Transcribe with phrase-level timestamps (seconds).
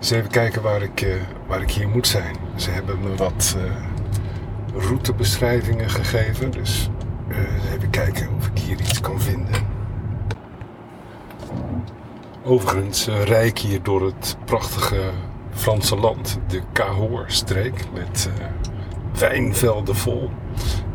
[0.00, 1.14] Eens even kijken waar ik, uh,
[1.46, 2.36] waar ik hier moet zijn.
[2.54, 6.50] Ze hebben me wat uh, routebeschrijvingen gegeven.
[6.50, 6.90] Dus
[7.28, 9.54] uh, even kijken of ik hier iets kan vinden.
[12.44, 15.10] Overigens rij ik hier door het prachtige
[15.52, 18.30] Franse land, de Cahors-streek, met
[19.18, 20.30] wijnvelden vol.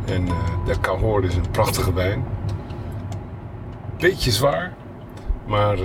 [0.05, 0.25] En
[0.65, 2.25] de Cahors is een prachtige wijn.
[3.97, 4.73] Beetje zwaar,
[5.47, 5.77] maar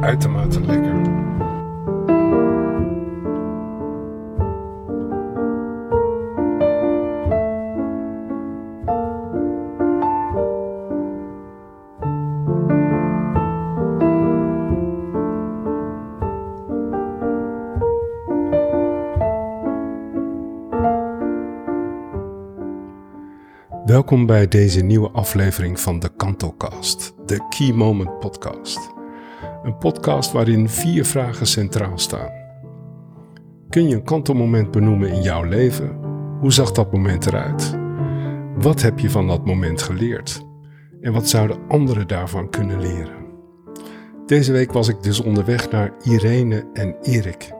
[0.00, 1.22] uitermate lekker.
[23.94, 28.92] Welkom bij deze nieuwe aflevering van de KantoCast, de Key Moment Podcast.
[29.62, 32.30] Een podcast waarin vier vragen centraal staan.
[33.68, 35.98] Kun je een kantelmoment benoemen in jouw leven?
[36.40, 37.78] Hoe zag dat moment eruit?
[38.56, 40.46] Wat heb je van dat moment geleerd?
[41.00, 43.26] En wat zouden anderen daarvan kunnen leren?
[44.26, 47.52] Deze week was ik dus onderweg naar Irene en Erik.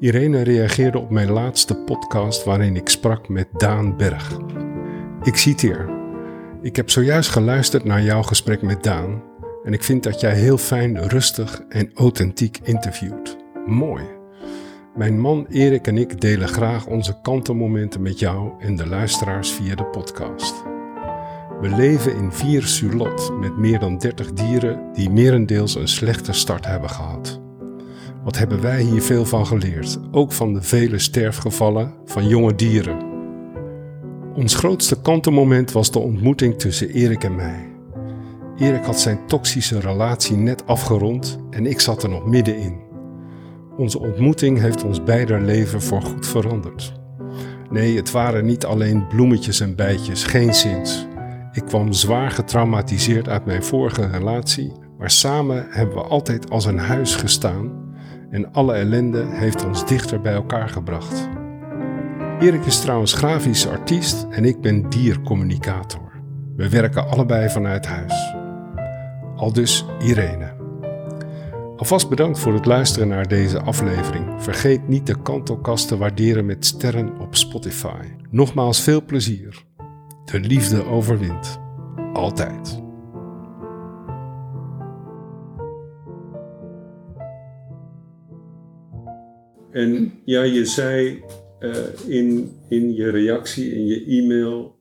[0.00, 4.38] Irene reageerde op mijn laatste podcast waarin ik sprak met Daan Berg.
[5.24, 5.88] Ik citeer.
[6.62, 9.22] Ik heb zojuist geluisterd naar jouw gesprek met Daan
[9.62, 13.36] en ik vind dat jij heel fijn, rustig en authentiek interviewt.
[13.66, 14.04] Mooi.
[14.94, 19.74] Mijn man Erik en ik delen graag onze kantenmomenten met jou en de luisteraars via
[19.74, 20.54] de podcast.
[21.60, 26.66] We leven in vier sulot met meer dan 30 dieren die merendeels een slechte start
[26.66, 27.40] hebben gehad.
[28.24, 33.13] Wat hebben wij hier veel van geleerd, ook van de vele sterfgevallen van jonge dieren.
[34.34, 37.72] Ons grootste kantenmoment was de ontmoeting tussen Erik en mij.
[38.56, 42.80] Erik had zijn toxische relatie net afgerond en ik zat er nog middenin.
[43.76, 46.92] Onze ontmoeting heeft ons beider leven voorgoed veranderd.
[47.70, 51.06] Nee, het waren niet alleen bloemetjes en bijtjes, geen zins.
[51.52, 56.78] Ik kwam zwaar getraumatiseerd uit mijn vorige relatie, maar samen hebben we altijd als een
[56.78, 57.72] huis gestaan
[58.30, 61.28] en alle ellende heeft ons dichter bij elkaar gebracht.
[62.40, 66.12] Erik is trouwens grafisch artiest en ik ben diercommunicator.
[66.56, 68.34] We werken allebei vanuit huis.
[69.36, 70.52] Al dus Irene.
[71.76, 74.42] Alvast bedankt voor het luisteren naar deze aflevering.
[74.42, 78.02] Vergeet niet de kantelkast te waarderen met sterren op Spotify.
[78.30, 79.64] Nogmaals veel plezier.
[80.24, 81.60] De liefde overwint.
[82.12, 82.82] Altijd.
[89.70, 91.22] En ja, je zei
[92.06, 94.78] in, in je reactie, in je e-mail,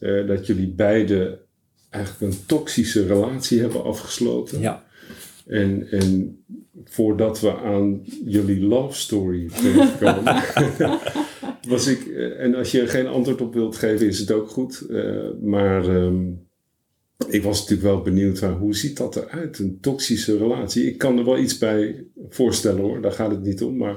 [0.00, 1.38] uh, dat jullie beiden
[1.90, 4.60] eigenlijk een toxische relatie hebben afgesloten.
[4.60, 4.84] Ja.
[5.46, 6.38] En, en
[6.84, 10.42] voordat we aan jullie love story terechtkomen,
[11.68, 14.48] was ik, uh, en als je er geen antwoord op wilt geven, is het ook
[14.48, 14.86] goed.
[15.40, 16.46] maar um,
[17.28, 20.86] ik was natuurlijk wel benieuwd naar hoe ziet dat eruit, een toxische relatie.
[20.86, 23.96] Ik kan er wel iets bij voorstellen hoor, daar gaat het niet om, maar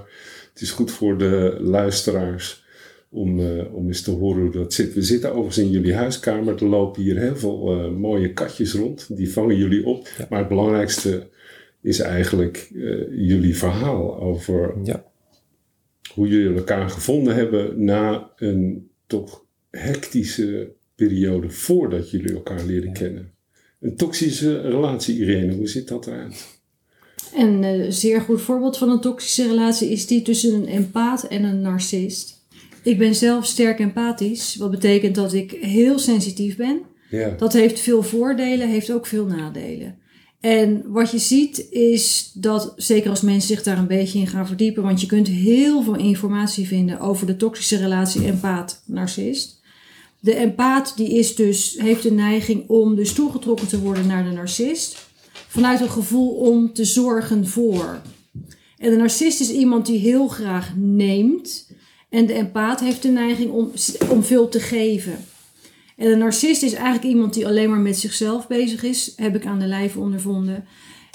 [0.55, 2.63] het is goed voor de luisteraars
[3.09, 4.93] om, uh, om eens te horen hoe dat zit.
[4.93, 6.55] We zitten overigens in jullie huiskamer.
[6.55, 9.17] Er lopen hier heel veel uh, mooie katjes rond.
[9.17, 10.07] Die vangen jullie op.
[10.17, 10.27] Ja.
[10.29, 11.27] Maar het belangrijkste
[11.81, 15.11] is eigenlijk uh, jullie verhaal over ja.
[16.13, 22.93] hoe jullie elkaar gevonden hebben na een toch hectische periode voordat jullie elkaar leren ja.
[22.93, 23.31] kennen.
[23.79, 26.54] Een toxische relatie, Irene, hoe ziet dat eruit?
[27.35, 31.43] Een uh, zeer goed voorbeeld van een toxische relatie is die tussen een empaat en
[31.43, 32.43] een narcist.
[32.83, 36.81] Ik ben zelf sterk empathisch, wat betekent dat ik heel sensitief ben.
[37.09, 37.29] Ja.
[37.29, 39.97] Dat heeft veel voordelen, heeft ook veel nadelen.
[40.39, 44.47] En wat je ziet is dat, zeker als mensen zich daar een beetje in gaan
[44.47, 49.61] verdiepen, want je kunt heel veel informatie vinden over de toxische relatie empaat-narcist.
[50.19, 54.31] De empaat die is dus, heeft de neiging om dus toegetrokken te worden naar de
[54.31, 55.04] narcist
[55.55, 58.01] vanuit een gevoel om te zorgen voor.
[58.77, 61.71] En de narcist is iemand die heel graag neemt.
[62.09, 63.71] En de empaat heeft de neiging om,
[64.09, 65.17] om veel te geven.
[65.97, 69.13] En de narcist is eigenlijk iemand die alleen maar met zichzelf bezig is.
[69.15, 70.65] Heb ik aan de lijf ondervonden.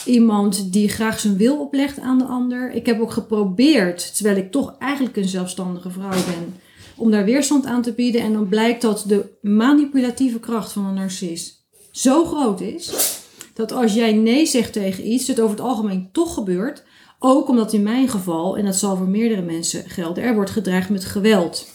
[0.05, 2.73] Iemand die graag zijn wil oplegt aan de ander.
[2.73, 6.55] Ik heb ook geprobeerd, terwijl ik toch eigenlijk een zelfstandige vrouw ben,
[6.97, 8.21] om daar weerstand aan te bieden.
[8.21, 11.59] En dan blijkt dat de manipulatieve kracht van een narcist
[11.91, 13.19] zo groot is
[13.61, 16.85] dat als jij nee zegt tegen iets, het over het algemeen toch gebeurt.
[17.19, 20.89] Ook omdat in mijn geval, en dat zal voor meerdere mensen gelden, er wordt gedreigd
[20.89, 21.69] met geweld.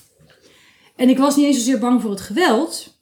[0.96, 2.98] En ik was niet eens zozeer bang voor het geweld,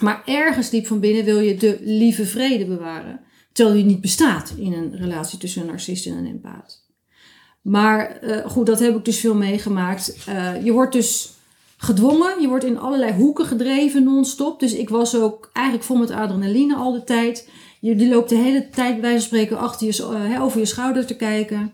[0.00, 3.20] maar ergens diep van binnen wil je de lieve vrede bewaren.
[3.52, 6.86] Terwijl die niet bestaat in een relatie tussen een narcist en een empaat.
[7.62, 10.16] Maar eh, goed, dat heb ik dus veel meegemaakt.
[10.26, 11.32] Eh, je wordt dus
[11.76, 14.60] gedwongen, je wordt in allerlei hoeken gedreven non-stop.
[14.60, 17.48] Dus ik was ook eigenlijk vol met adrenaline al de tijd.
[17.82, 21.06] Je die loopt de hele tijd bij van spreken achter je, uh, over je schouder
[21.06, 21.72] te kijken.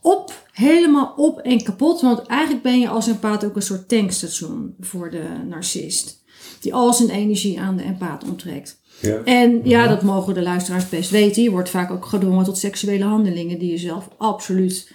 [0.00, 2.00] Op, helemaal op en kapot.
[2.00, 6.22] Want eigenlijk ben je als empaat ook een soort tankstation voor de narcist.
[6.60, 8.80] Die al zijn energie aan de empaat onttrekt.
[9.00, 9.22] Ja.
[9.24, 11.42] En ja, dat mogen de luisteraars best weten.
[11.42, 14.92] Je wordt vaak ook gedwongen tot seksuele handelingen die je zelf absoluut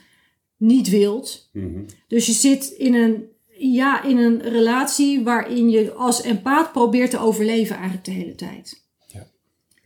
[0.58, 1.50] niet wilt.
[1.54, 1.80] Mhm.
[2.08, 3.24] Dus je zit in een,
[3.58, 8.88] ja, in een relatie waarin je als empaat probeert te overleven eigenlijk de hele tijd.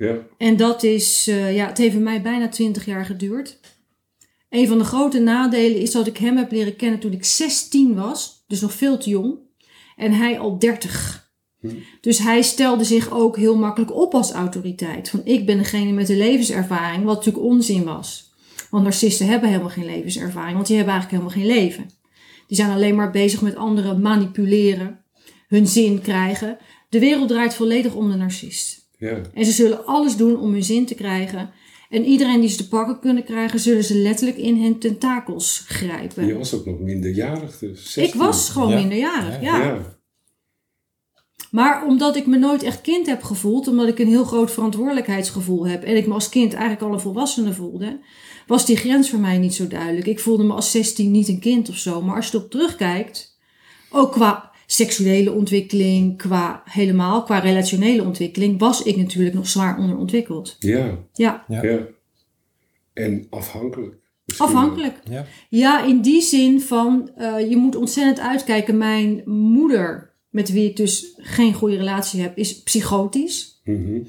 [0.04, 0.18] Ja.
[0.38, 3.60] En dat is, uh, ja, het heeft mij bijna twintig jaar geduurd.
[4.50, 7.96] Een van de grote nadelen is dat ik hem heb leren kennen toen ik 16
[7.96, 9.38] was, dus nog veel te jong.
[9.96, 11.32] En hij al 30.
[12.02, 15.10] Dus hij stelde zich ook heel makkelijk op als autoriteit.
[15.10, 18.32] Van ik ben degene met de levenservaring, wat natuurlijk onzin was.
[18.70, 21.90] Want narcisten hebben helemaal geen levenservaring, want die hebben eigenlijk helemaal geen leven.
[22.48, 25.04] Die zijn alleen maar bezig met anderen manipuleren,
[25.48, 26.58] hun zin krijgen.
[26.90, 28.83] De wereld draait volledig om de narcist.
[29.04, 29.22] Ja.
[29.34, 31.52] En ze zullen alles doen om hun zin te krijgen.
[31.90, 36.26] En iedereen die ze te pakken kunnen krijgen, zullen ze letterlijk in hun tentakels grijpen.
[36.26, 37.98] Je was ook nog minderjarig dus.
[37.98, 39.64] Ik was gewoon minderjarig, ja.
[39.64, 39.98] ja.
[41.52, 45.68] Maar omdat ik me nooit echt kind heb gevoeld, omdat ik een heel groot verantwoordelijkheidsgevoel
[45.68, 48.00] heb en ik me als kind eigenlijk al een volwassene voelde,
[48.48, 50.08] was die grens voor mij niet zo duidelijk.
[50.08, 52.02] Ik voelde me als 16 niet een kind of zo.
[52.02, 53.38] Maar als je erop terugkijkt,
[53.92, 60.56] ook qua seksuele ontwikkeling, qua helemaal, qua relationele ontwikkeling, was ik natuurlijk nog zwaar onderontwikkeld.
[60.60, 60.98] Ja.
[61.14, 61.46] Ja.
[61.48, 61.80] ja.
[62.94, 63.96] En afhankelijk.
[64.38, 65.00] Afhankelijk.
[65.10, 65.26] Ja.
[65.50, 68.78] ja, in die zin van, uh, je moet ontzettend uitkijken.
[68.78, 73.62] Mijn moeder met wie ik dus geen goede relatie heb, is psychotisch.
[73.64, 74.06] Mm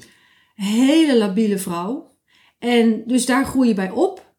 [0.55, 2.11] Hele labiele vrouw.
[2.59, 4.33] En dus daar groei je bij op.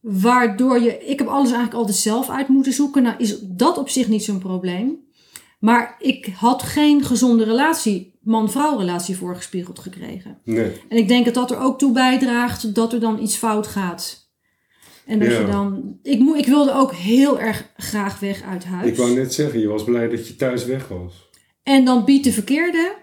[0.00, 3.02] Waardoor je, ik heb alles eigenlijk altijd zelf uit moeten zoeken.
[3.02, 5.05] Nou is dat op zich niet zo'n probleem.
[5.58, 10.38] Maar ik had geen gezonde relatie, man-vrouw relatie voorgespiegeld gekregen.
[10.44, 10.72] Nee.
[10.88, 14.30] En ik denk dat dat er ook toe bijdraagt dat er dan iets fout gaat.
[15.06, 15.98] En dat je dan.
[16.02, 18.90] Ik, mo, ik wilde ook heel erg graag weg uit huis.
[18.90, 21.28] Ik wou net zeggen, je was blij dat je thuis weg was.
[21.62, 22.94] En dan biedt de verkeerde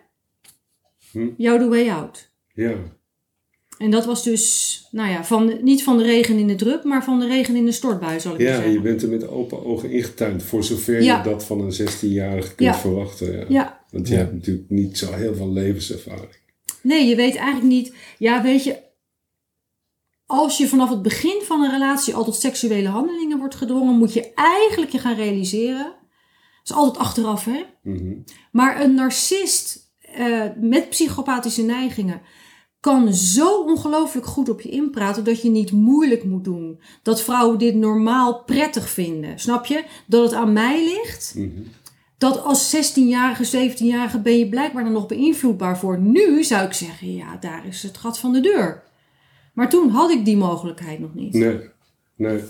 [1.12, 1.30] hm?
[1.38, 2.32] jou de way out.
[2.54, 2.76] Ja.
[3.78, 7.04] En dat was dus, nou ja, van, niet van de regen in de drup, maar
[7.04, 8.68] van de regen in de stortbui, zal ik ja, zeggen.
[8.68, 12.56] Ja, je bent er met open ogen ingetuind, voor zover je dat van een 16-jarige
[12.56, 13.46] kunt verwachten.
[13.50, 13.86] Ja.
[13.92, 16.42] Want je hebt natuurlijk niet zo heel veel levenservaring.
[16.82, 18.78] Nee, je weet eigenlijk niet, ja, weet je,
[20.26, 24.14] als je vanaf het begin van een relatie al tot seksuele handelingen wordt gedwongen, moet
[24.14, 25.84] je eigenlijk je gaan realiseren.
[25.84, 25.96] Dat
[26.64, 27.64] is altijd achteraf, hè?
[27.84, 28.14] Mhm.
[28.52, 32.22] Maar een narcist uh, met psychopathische neigingen
[32.84, 36.80] kan zo ongelooflijk goed op je inpraten dat je niet moeilijk moet doen.
[37.04, 39.40] Dat vrouwen dit normaal prettig vinden.
[39.40, 39.84] Snap je?
[40.06, 41.34] Dat het aan mij ligt.
[41.38, 41.62] Mhm.
[42.18, 46.00] Dat als 16-jarige, 17-jarige ben je blijkbaar dan nog beïnvloedbaar voor.
[46.00, 48.84] Nu zou ik zeggen, ja, daar is het gat van de deur.
[49.54, 51.34] Maar toen had ik die mogelijkheid nog niet.
[51.34, 51.60] Nee,
[52.16, 52.44] nee.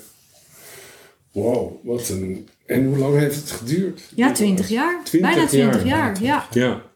[1.31, 2.47] Wow, wat een...
[2.65, 4.11] En hoe lang heeft het geduurd?
[4.15, 5.03] Ja, twintig jaar.
[5.03, 6.47] 20 Bijna twintig jaar, ja.
[6.51, 6.91] Ja.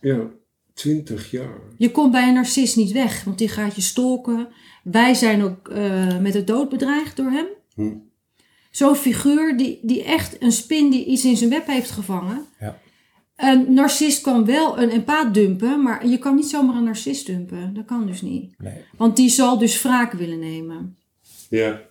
[0.00, 0.30] Ja,
[0.74, 1.60] twintig jaar.
[1.76, 4.48] Je komt bij een narcist niet weg, want die gaat je stalken.
[4.82, 7.46] Wij zijn ook uh, met de dood bedreigd door hem.
[7.74, 7.96] Hm.
[8.70, 12.46] Zo'n figuur die, die echt een spin die iets in zijn web heeft gevangen.
[12.60, 12.78] Ja.
[13.36, 17.74] Een narcist kan wel een empaat dumpen, maar je kan niet zomaar een narcist dumpen.
[17.74, 18.54] Dat kan dus niet.
[18.58, 18.74] Nee.
[18.96, 20.96] Want die zal dus wraak willen nemen.
[21.48, 21.82] Ja.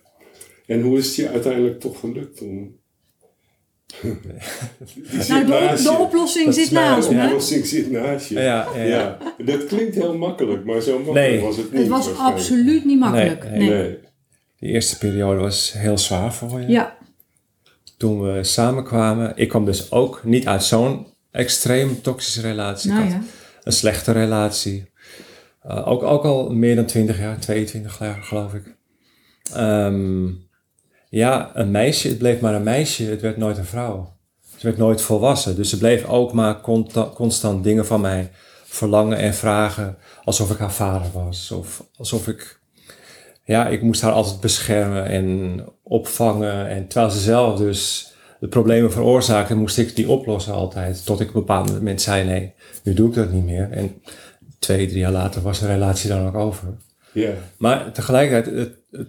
[0.66, 2.82] En hoe is het je uiteindelijk toch gelukt om...
[5.28, 7.16] nou, de, de, oplossing zit naast me.
[7.16, 8.34] De oplossing zit naast je.
[8.34, 9.18] Ja, ja, ja.
[9.44, 11.80] Dat klinkt heel makkelijk, maar zo makkelijk was het niet.
[11.80, 13.50] Het was absoluut niet makkelijk.
[13.50, 13.98] Nee, nee.
[14.58, 16.68] De eerste periode was heel zwaar voor je.
[16.68, 16.96] Ja.
[17.96, 22.92] Toen we samenkwamen, ik kwam dus ook niet uit zo'n extreem toxische relatie.
[22.92, 23.22] Nou, ja.
[23.62, 24.92] Een slechte relatie.
[25.66, 28.76] Uh, ook, ook al meer dan 20 jaar, 22 jaar geloof ik.
[29.56, 30.43] Um,
[31.14, 34.16] ja, een meisje, het bleef maar een meisje, het werd nooit een vrouw.
[34.56, 36.60] Ze werd nooit volwassen, dus ze bleef ook maar
[37.14, 38.30] constant dingen van mij
[38.64, 39.96] verlangen en vragen.
[40.24, 41.50] Alsof ik haar vader was.
[41.50, 42.60] Of alsof ik,
[43.44, 46.68] ja, ik moest haar altijd beschermen en opvangen.
[46.68, 51.04] En terwijl ze zelf dus de problemen veroorzaakte, moest ik die oplossen altijd.
[51.04, 53.70] Tot ik op een bepaald moment zei, nee, nu doe ik dat niet meer.
[53.70, 54.02] En
[54.58, 56.68] twee, drie jaar later was de relatie dan ook over.
[57.12, 57.30] Ja.
[57.56, 59.08] Maar tegelijkertijd, het, het,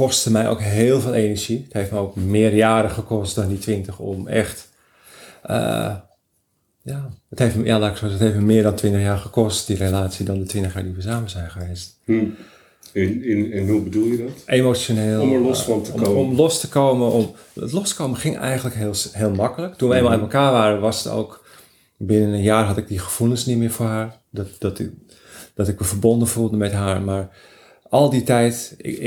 [0.00, 1.62] kostte mij ook heel veel energie.
[1.64, 4.68] Het heeft me ook meer jaren gekost dan die twintig om echt...
[5.50, 5.94] Uh,
[6.82, 9.18] ja, het heeft, me, ja, laat ik zo, het heeft me meer dan twintig jaar
[9.18, 11.98] gekost, die relatie, dan de twintig jaar die we samen zijn geweest.
[12.04, 12.34] Hmm.
[12.92, 14.42] In, in, en hoe bedoel je dat?
[14.46, 15.20] Emotioneel.
[15.22, 16.16] Om er los van te komen.
[16.16, 17.10] Om, los te komen.
[17.10, 19.74] Om, het loskomen ging eigenlijk heel, heel makkelijk.
[19.74, 21.44] Toen we eenmaal uit elkaar waren, was het ook...
[21.96, 24.20] Binnen een jaar had ik die gevoelens niet meer voor haar.
[24.30, 24.90] Dat, dat, ik,
[25.54, 27.02] dat ik me verbonden voelde met haar.
[27.02, 27.28] Maar
[27.90, 28.98] al die tijd, ik,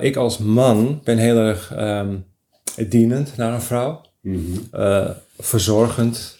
[0.00, 2.24] ik eh, als man ben heel erg um,
[2.88, 4.00] dienend naar een vrouw.
[4.20, 4.38] Mhm.
[4.70, 6.38] Eh, verzorgend.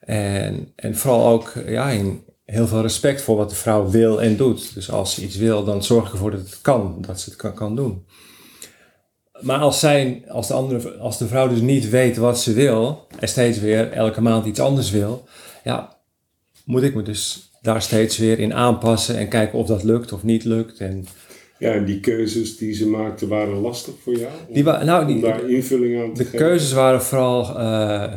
[0.00, 4.36] En, en vooral ook ja, in heel veel respect voor wat de vrouw wil en
[4.36, 4.74] doet.
[4.74, 7.38] Dus als ze iets wil, dan zorg ik ervoor dat het kan, dat ze het
[7.38, 8.06] kan, kan doen.
[9.40, 13.06] Maar als, zij, als, de andere, als de vrouw dus niet weet wat ze wil
[13.18, 15.24] en steeds weer elke maand iets anders wil,
[15.64, 15.96] ja,
[16.64, 20.22] moet ik me dus daar steeds weer in aanpassen en kijken of dat lukt of
[20.22, 20.78] niet lukt.
[20.78, 21.06] En,
[21.58, 24.32] ja, en die keuzes die ze maakten waren lastig voor jou?
[24.48, 26.46] Om, die nou, die, daar invulling aan te de geven?
[26.46, 28.14] Keuzes waren vooral, uh,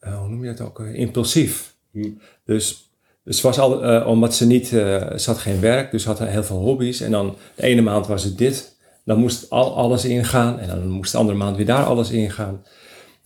[0.00, 1.74] hoe noem je dat ook, impulsief.
[1.92, 2.10] Hm.
[2.44, 2.90] Dus,
[3.24, 6.44] dus was al, uh, omdat ze niet, uh, ze had geen werk, dus had heel
[6.44, 7.00] veel hobby's.
[7.00, 10.58] En dan de ene maand was het dit, dan moest al, alles ingaan.
[10.58, 12.64] En dan moest de andere maand weer daar alles ingaan.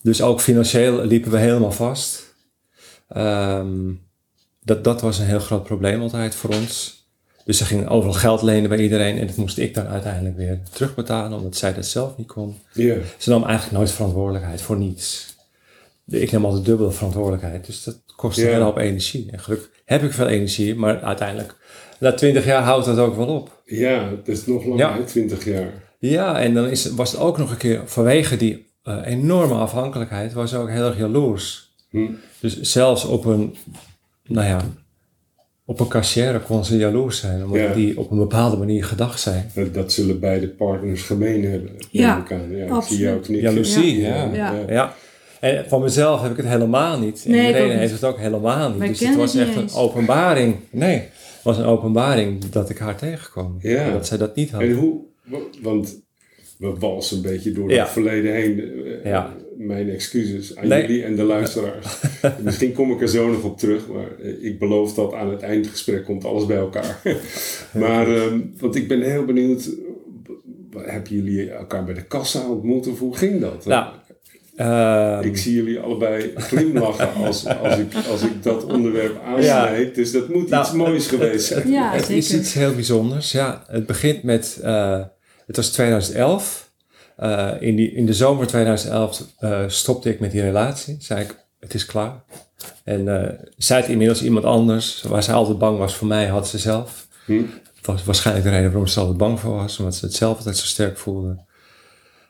[0.02, 2.36] Dus ook financieel liepen we helemaal vast.
[3.16, 4.07] Um,
[4.60, 7.06] dat, dat was een heel groot probleem altijd voor ons.
[7.44, 10.60] Dus ze ging overal geld lenen bij iedereen en dat moest ik dan uiteindelijk weer
[10.72, 12.56] terugbetalen, omdat zij dat zelf niet kon.
[12.72, 12.98] Yeah.
[13.18, 15.36] Ze nam eigenlijk nooit verantwoordelijkheid voor niets.
[16.06, 18.52] Ik neem altijd dubbele verantwoordelijkheid, dus dat kostte yeah.
[18.52, 19.28] heel hoop energie.
[19.30, 21.56] En gelukkig heb ik veel energie, maar uiteindelijk,
[21.98, 23.62] na twintig jaar houdt dat ook wel op.
[23.64, 25.04] Ja, dat is nog langer, ja.
[25.04, 25.72] twintig jaar.
[25.98, 30.32] Ja, en dan is, was het ook nog een keer, vanwege die uh, enorme afhankelijkheid,
[30.32, 31.74] was ze ook heel erg jaloers.
[31.90, 32.06] Hm.
[32.40, 33.56] Dus zelfs op een
[34.28, 34.60] nou ja,
[35.64, 37.72] op een cashier kon ze jaloers zijn, omdat Ja.
[37.74, 39.50] die op een bepaalde manier gedacht zijn.
[39.54, 41.70] Dat, dat zullen beide partners gemeen hebben.
[41.90, 42.50] Ja, aan.
[42.56, 42.84] ja ik absoluut.
[42.98, 43.48] zie jou knikken.
[43.50, 44.30] Jaloezie, ja.
[44.32, 44.54] Ja.
[44.68, 44.94] Ja.
[45.40, 47.22] En van mezelf heb ik het helemaal niet.
[47.24, 47.78] En Nee, iedereen niet.
[47.78, 48.78] heeft het ook helemaal niet.
[48.78, 50.56] Wij dus het was het echt een openbaring.
[50.70, 53.56] Nee, het was een openbaring dat ik haar tegenkwam.
[53.60, 53.76] Ja.
[53.84, 54.60] En dat zij dat niet had.
[54.60, 55.00] En hoe,
[55.62, 56.00] want
[56.58, 57.82] we walsen een beetje door Ja.
[57.82, 58.60] het verleden heen.
[59.04, 59.34] Eh, Ja.
[59.60, 60.80] Mijn excuses aan Nee.
[60.86, 61.98] jullie en de luisteraars.
[62.42, 65.42] Misschien kom ik er zo nog op terug, maar eh, ik beloof dat aan het
[65.42, 67.00] eindgesprek komt alles bij elkaar.
[67.84, 69.68] maar, ehm, want ik ben heel benieuwd,
[70.76, 73.64] hebben jullie elkaar bij de kassa ontmoet of hoe ging dat?
[73.64, 73.86] Nou,
[74.56, 79.94] Ehm, Ik zie jullie allebei glimlachen als, als, ik, als ik dat onderwerp aansnijd.
[79.94, 81.70] Dus dat moet Nou, iets moois geweest zijn.
[81.70, 83.32] Ja, het is iets heel bijzonders.
[83.32, 85.00] Ja, het begint met, eh,
[85.46, 86.67] het was 2011.
[87.18, 90.96] Eh, in, die, in de zomer 2011 eh, stopte ik met die relatie.
[91.00, 92.22] Zei ik, het is klaar.
[92.84, 95.02] En eh zij had inmiddels iemand anders.
[95.02, 97.06] Waar ze altijd bang was voor mij, had ze zelf.
[97.24, 97.42] Hm?
[97.74, 99.78] Dat was waarschijnlijk de reden waarom ze altijd bang voor was.
[99.78, 101.44] Omdat ze het zelf altijd zo sterk voelde.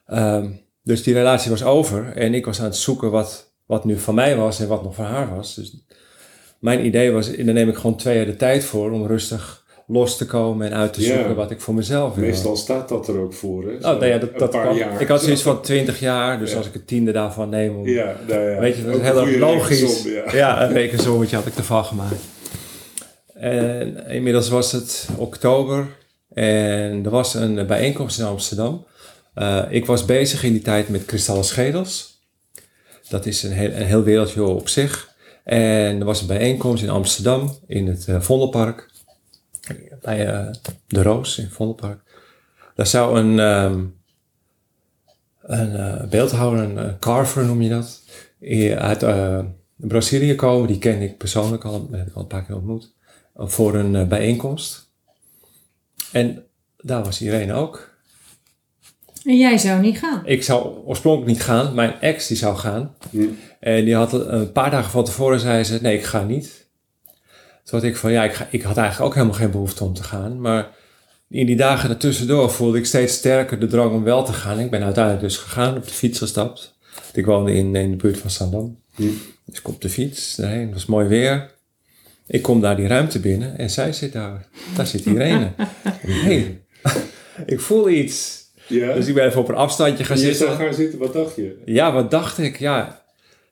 [0.07, 0.51] Ehm,
[0.83, 2.13] dus die relatie was over.
[2.17, 4.95] En ik was aan het zoeken wat, wat nu van mij was en wat nog
[4.95, 5.55] van haar was.
[5.55, 5.85] Dus
[6.61, 9.58] mijn idee was, daar neem ik gewoon twee jaar de tijd voor om rustig
[9.91, 11.15] los te komen en uit te Ja.
[11.17, 12.25] zoeken wat ik voor mezelf wil.
[12.25, 13.63] Meestal staat dat er ook voor.
[13.65, 13.75] Hè?
[13.75, 14.77] Oh, nou ja, dat, Een dat kwam.
[14.99, 16.57] Ik had zoiets van 20 jaar, dus Ja.
[16.57, 17.77] als ik het tiende daarvan neem.
[17.77, 18.59] Om, Ja, nou ja.
[18.61, 19.81] Weet je, dat is heel een logisch.
[19.81, 20.35] rekensom, ja.
[20.37, 22.15] Ja, een rekensommetje had ik ervan gemaakt.
[23.35, 25.87] En inmiddels was het oktober
[26.35, 28.87] en er was een bijeenkomst in Amsterdam.
[29.35, 32.21] Eh, ik was bezig in die tijd met kristallen schedels.
[33.09, 35.09] Dat is een heel, een heel wereldje op zich.
[35.45, 38.89] En er was een bijeenkomst in Amsterdam in het eh, Vondelpark.
[40.01, 40.47] Bij eh,
[40.87, 42.01] de Roos in Vondelpark.
[42.75, 43.85] Daar zou een, ehm,
[45.43, 48.03] een eh, beeldhouwer, een carver noem je dat,
[48.79, 49.41] uit eh,
[49.77, 50.67] Brazilië komen.
[50.69, 52.97] Die ken ik persoonlijk al, heb ik al een paar keer ontmoet.
[53.35, 54.91] Voor een bijeenkomst.
[56.13, 56.45] En
[56.77, 57.97] daar was Irene ook.
[59.25, 60.27] En jij zou niet gaan.
[60.27, 61.75] Ik zou oorspronkelijk niet gaan.
[61.75, 62.95] Mijn ex die zou gaan.
[63.11, 63.27] Hm.
[63.61, 66.68] En die had een paar dagen van tevoren zei ze, nee, ik ga niet.
[67.69, 69.95] Toen had ik van, ja, ik, ga, ik had eigenlijk ook helemaal geen behoefte om
[69.95, 70.41] te gaan.
[70.41, 70.71] Maar
[71.29, 74.59] in die dagen ertussendoor voelde ik steeds sterker de drang om wel te gaan.
[74.59, 76.75] Ik ben uiteindelijk dus gegaan, op de fiets gestapt.
[77.13, 78.79] Ik woonde in, in de buurt van Zandam.
[78.95, 79.03] Hm.
[79.45, 81.51] Dus ik op de fiets daarheen, het was mooi weer.
[82.27, 84.47] Ik kom daar die ruimte binnen en zij zit daar.
[84.77, 85.53] Daar zit Irene.
[86.25, 86.61] hey,
[87.47, 88.47] ik voel iets.
[88.67, 88.95] Ja.
[88.95, 90.47] Dus ik ben even op een afstandje gaan je zitten.
[90.47, 91.63] zou gaan zitten, wat dacht je?
[91.65, 92.59] Ja, wat dacht ik?
[92.59, 93.03] Ja,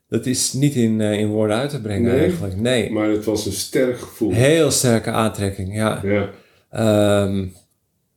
[0.08, 2.20] dat is niet in, eh, in woorden uit te brengen Nee?
[2.20, 2.56] eigenlijk.
[2.56, 2.90] Nee.
[2.90, 4.32] Maar het was een sterk gevoel.
[4.32, 6.00] Heel sterke aantrekking, ja.
[6.02, 6.30] Ja.
[6.70, 7.46] Ehm,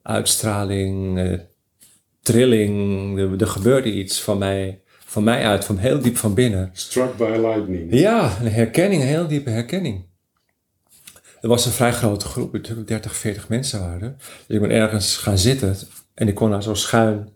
[0.02, 1.40] uitstraling, eh,
[2.22, 3.18] trilling.
[3.20, 6.70] Er, er gebeurde iets van mij, van mij uit, van heel diep van binnen.
[6.74, 7.94] Struck by lightning.
[7.94, 10.08] Ja, een herkenning, een heel diepe herkenning.
[11.42, 14.16] Er was een vrij grote groep, natuurlijk 30, 40 mensen waren.
[14.48, 15.76] Dus ik ben ergens gaan zitten
[16.14, 17.30] en ik kon haar zo schuin,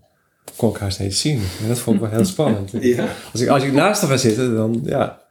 [0.56, 1.42] kon ik haar steeds zien.
[1.62, 2.72] En dat vond ik wel heel spannend.
[2.80, 3.08] Ja.
[3.32, 5.22] Als ik, als ik naast haar ga zitten, dan, ja,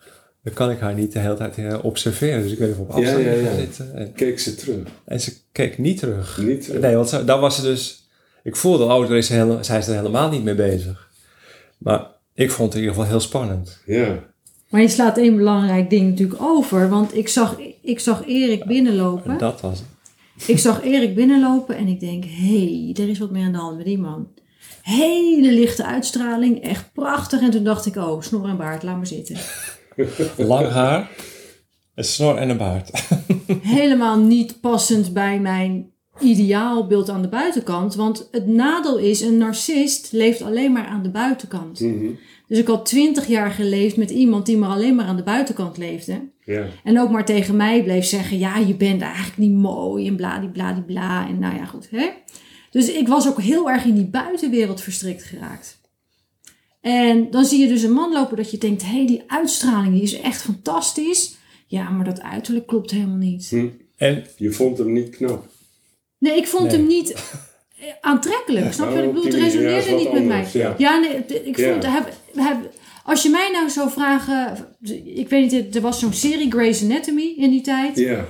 [0.42, 2.42] dan kan ik haar niet de hele tijd eh, observeren.
[2.42, 3.94] Dus ik weet even op afstand ja, ja, zitten.
[3.94, 4.88] En, keek ze terug?
[5.04, 6.38] En ze keek niet terug.
[6.38, 6.80] Niet terug?
[6.80, 8.10] Nee, want ze, dan was ze dus...
[8.42, 11.10] Ik voelde, oh, daar is ze zij is er helemaal niet mee bezig.
[11.78, 13.78] Maar ik vond het in ieder geval heel spannend.
[13.86, 14.18] Ja.
[14.68, 16.88] Maar je slaat één belangrijk ding natuurlijk over.
[16.88, 19.38] Want ik zag, ik zag Erik binnenlopen.
[19.38, 19.88] Dat was het.
[20.48, 23.58] Ik zag Erik binnenlopen en ik denk, hé, hey, er is wat meer aan de
[23.58, 24.28] hand met die man.
[24.82, 27.40] Hele lichte uitstraling, echt prachtig.
[27.40, 29.36] En toen dacht ik, oh, snor en baard, laat maar zitten.
[30.36, 31.10] Lang haar,
[31.94, 32.90] een snor en een baard.
[33.62, 37.94] Helemaal niet passend bij mijn ideaalbeeld aan de buitenkant.
[37.94, 41.80] Want het nadeel is, een narcist leeft alleen maar aan de buitenkant.
[41.80, 42.06] Mhm.
[42.48, 45.76] Dus ik had twintig jaar geleefd met iemand die maar alleen maar aan de buitenkant
[45.76, 46.30] leefde.
[46.44, 46.64] Ja.
[46.84, 51.28] En ook maar tegen mij bleef zeggen, ja, je bent eigenlijk niet mooi en bladibladibla.
[51.28, 51.88] En nou ja, goed.
[51.90, 52.08] Hè?
[52.72, 55.80] Dus ik was ook heel erg in die buitenwereld verstrikt geraakt.
[56.80, 59.94] En dan zie je dus een man lopen dat je denkt, hé, hey, die uitstraling
[59.94, 61.36] die is echt fantastisch.
[61.66, 63.48] Ja, maar dat uiterlijk klopt helemaal niet.
[63.48, 63.68] Hm.
[63.96, 65.46] En je vond hem niet knap?
[66.18, 67.14] Nee, ik vond hem niet
[68.00, 68.72] aantrekkelijk.
[68.72, 69.24] Snap je wat ik bedoel?
[69.24, 70.48] Het resoneerde niet met mij.
[70.52, 71.86] Ja, ja nee, ik vond...
[71.86, 72.72] Heb, heb,
[73.04, 74.66] als je mij nou zou vragen...
[75.04, 77.96] Ik weet niet, er was zo'n serie Grey's Anatomy in die tijd.
[77.96, 78.24] Ja.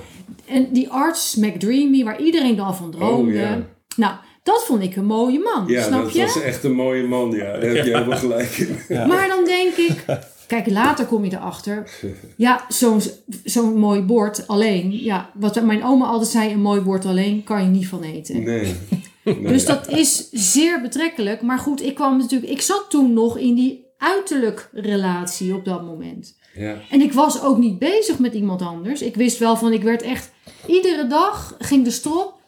[0.45, 3.41] En die arts McDreamy, waar iedereen dan van droomde.
[3.41, 3.57] Oh,
[3.95, 5.63] nou, dat vond ik een mooie man.
[5.67, 6.21] Ja, snap dat je?
[6.21, 7.31] was echt een mooie man.
[7.31, 8.77] Ja, daar heb je helemaal gelijk in.
[9.07, 10.05] Maar dan denk ik...
[10.47, 11.89] Kijk, later kom je erachter.
[12.35, 13.01] Ja, zo'n
[13.43, 15.03] zo'n mooi bord alleen.
[15.03, 18.43] Ja, wat mijn oma altijd zei, een mooi bord alleen kan je niet van eten.
[19.23, 19.41] Nee.
[19.41, 21.41] Dus dat is zeer betrekkelijk.
[21.41, 22.51] Maar goed, ik kwam natuurlijk...
[22.51, 26.37] Ik zat toen nog in die uiterlijk relatie op dat moment.
[26.53, 26.75] Ja.
[26.89, 29.01] En ik was ook niet bezig met iemand anders.
[29.01, 30.31] Ik wist wel van, ik werd echt...
[30.67, 32.41] Iedere dag ging de strop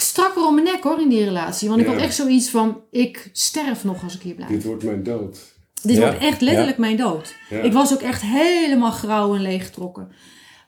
[0.00, 1.68] strakker om mijn nek hoor in die relatie.
[1.68, 4.50] Want ik had echt zoiets van, ik sterf nog als ik hier blijf.
[4.50, 5.52] Dit wordt mijn dood.
[5.82, 7.34] Dit wordt echt letterlijk mijn dood.
[7.62, 10.08] Ik was ook echt helemaal grauw en leeggetrokken.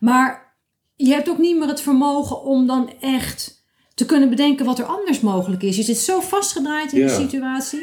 [0.00, 0.54] Maar
[0.97, 3.64] je hebt ook niet meer het vermogen om dan echt
[3.95, 5.76] te kunnen bedenken wat er anders mogelijk is.
[5.76, 7.80] Je zit zo vastgedraaid in de situatie.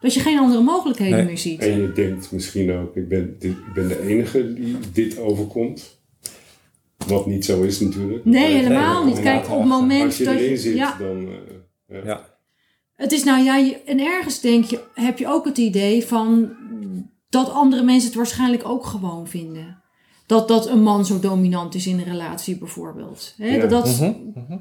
[0.00, 1.60] Dat je geen andere mogelijkheden meer ziet.
[1.60, 5.99] En je denkt misschien ook, ik ben, ik ben de enige die dit overkomt.
[7.06, 8.24] Wat niet zo is natuurlijk.
[8.24, 9.20] Nee, helemaal niet.
[9.20, 11.28] Kijk, op het moment Als je dat erin zit, dan...
[11.88, 12.28] Uh, ja.
[12.96, 16.52] Het is nou ja, en ergens denk je, heb je ook het idee van
[17.28, 19.82] dat andere mensen het waarschijnlijk ook gewoon vinden.
[20.26, 23.34] Dat, dat een man zo dominant is in een relatie bijvoorbeeld.
[23.36, 24.58] He, dat, mhm, mhm.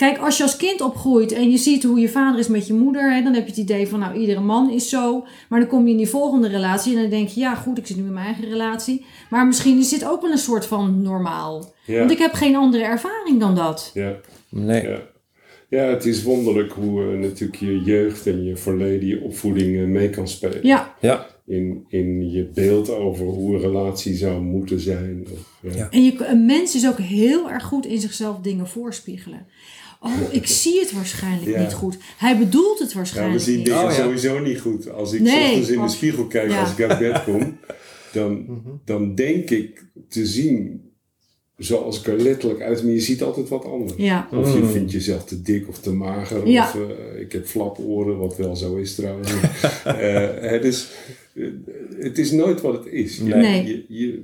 [0.00, 2.72] Kijk, als je als kind opgroeit en je ziet hoe je vader is met je
[2.72, 5.26] moeder, hè, dan heb je het idee van, nou, iedere man is zo.
[5.48, 7.86] Maar dan kom je in die volgende relatie en dan denk je, ja, goed, ik
[7.86, 9.04] zit nu in mijn eigen relatie.
[9.30, 11.74] Maar misschien is dit ook wel een soort van normaal.
[11.86, 13.90] Want ik heb geen andere ervaring dan dat.
[13.94, 14.16] Ja.
[14.48, 14.88] Nee.
[14.88, 14.98] Ja.
[15.68, 19.86] Ja, het is wonderlijk hoe uh, natuurlijk je jeugd en je verleden, je opvoeding uh,
[19.86, 20.58] mee kan spelen.
[20.62, 20.94] Ja.
[21.00, 21.26] ja.
[21.46, 25.26] In, in je beeld over hoe een relatie zou moeten zijn.
[25.32, 25.88] Of, ja.
[25.90, 29.46] En je, een mens is ook heel erg goed in zichzelf dingen voorspiegelen.
[30.00, 31.96] Oh, ik zie het waarschijnlijk niet goed.
[32.16, 33.46] Hij bedoelt het waarschijnlijk niet.
[33.46, 34.90] Ja, we zien dingen oh, sowieso niet goed.
[34.90, 37.58] Als ik nee, ochtends in de spiegel kijk als ik uit bed kom,
[38.12, 38.70] dan, mhm.
[38.84, 40.88] dan denk ik te zien
[41.60, 43.92] zoals ik er letterlijk uit, maar je ziet altijd wat anders.
[43.96, 44.28] Ja.
[44.32, 46.48] Of je vindt jezelf te dik of te mager.
[46.48, 46.64] Ja.
[46.64, 49.32] Of uh, ik heb flaporen, wat wel zo is trouwens.
[49.86, 50.90] uh, dus
[51.32, 51.52] uh,
[51.98, 53.16] het is nooit wat het is.
[53.16, 53.66] Je, nee.
[53.66, 54.22] je, je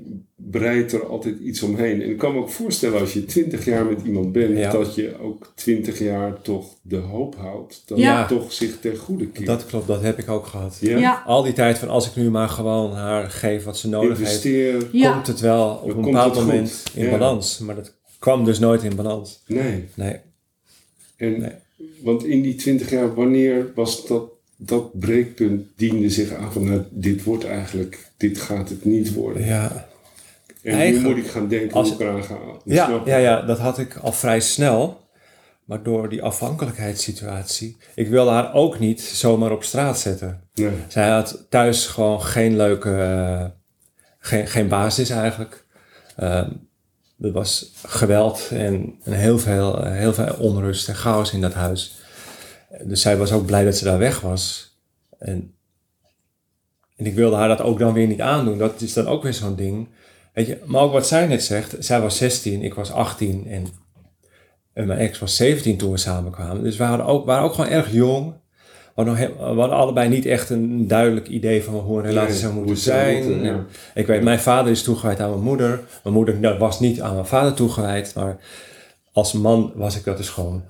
[0.51, 2.03] breidt er altijd iets omheen.
[2.03, 4.71] En ik kan me ook voorstellen als je twintig jaar met iemand bent, Ja.
[4.73, 7.83] dat je ook twintig jaar toch de hoop houdt.
[7.87, 8.19] Dat Ja.
[8.19, 9.47] het toch zich ten goede keert.
[9.47, 10.79] Dat klopt, dat heb ik ook gehad.
[10.81, 10.99] ja?
[10.99, 11.23] Ja.
[11.27, 14.21] Al die tijd van als ik nu maar gewoon haar geef wat ze nodig heeft,
[14.45, 14.89] Investeer.
[14.93, 15.13] Ja.
[15.13, 16.47] komt het wel op Dan een bepaald goed.
[16.47, 17.11] moment in Ja.
[17.11, 17.59] balans.
[17.59, 19.43] Maar dat kwam dus nooit in balans.
[19.47, 19.85] Nee.
[19.95, 20.17] Nee.
[21.17, 21.51] En, Nee.
[22.03, 24.23] Want in die twintig jaar, wanneer was dat,
[24.57, 29.45] dat breekpunt diende zich aan van nou, dit wordt eigenlijk, dit gaat het niet worden.
[29.45, 29.89] Ja.
[30.73, 32.37] En nu moet ik gaan denken als- hoe ik eraan ga.
[32.65, 35.05] Ja, Snap ja, ja, dat had ik al vrij snel.
[35.65, 37.77] Maar door die afhankelijkheidssituatie.
[37.95, 40.41] Ik wilde haar ook niet zomaar op straat zetten.
[40.55, 40.71] Nee.
[40.89, 42.95] Zij had thuis gewoon geen leuke.
[42.97, 43.45] eh,
[44.19, 45.67] geen, geen basis eigenlijk.
[46.17, 46.51] Ehm,
[47.21, 51.95] er was geweld en, en heel, veel, heel veel onrust en chaos in dat huis.
[52.85, 54.75] Dus zij was ook blij dat ze daar weg was.
[55.19, 55.55] En,
[56.97, 58.59] en ik wilde haar dat ook dan weer niet aandoen.
[58.59, 59.89] Dat is dan ook weer zo'n ding.
[60.37, 61.77] Weet je, maar ook wat zij net zegt.
[61.79, 63.67] Zij was 16, ik was 18 en,
[64.73, 66.63] en mijn ex was 17 toen we samenkwamen.
[66.63, 68.33] Dus we hadden ook, waren ook gewoon erg jong.
[68.95, 72.77] We hadden, we allebei niet echt een duidelijk idee van hoe een relatie zou moeten
[72.77, 73.25] zijn.
[73.25, 73.53] moeten, ja.
[73.53, 75.81] En Ik weet, mijn vader is toegewijd aan mijn moeder.
[76.03, 78.15] Mijn moeder was niet aan mijn vader toegewijd.
[78.15, 78.37] Maar
[79.13, 80.63] als man was ik dat dus gewoon.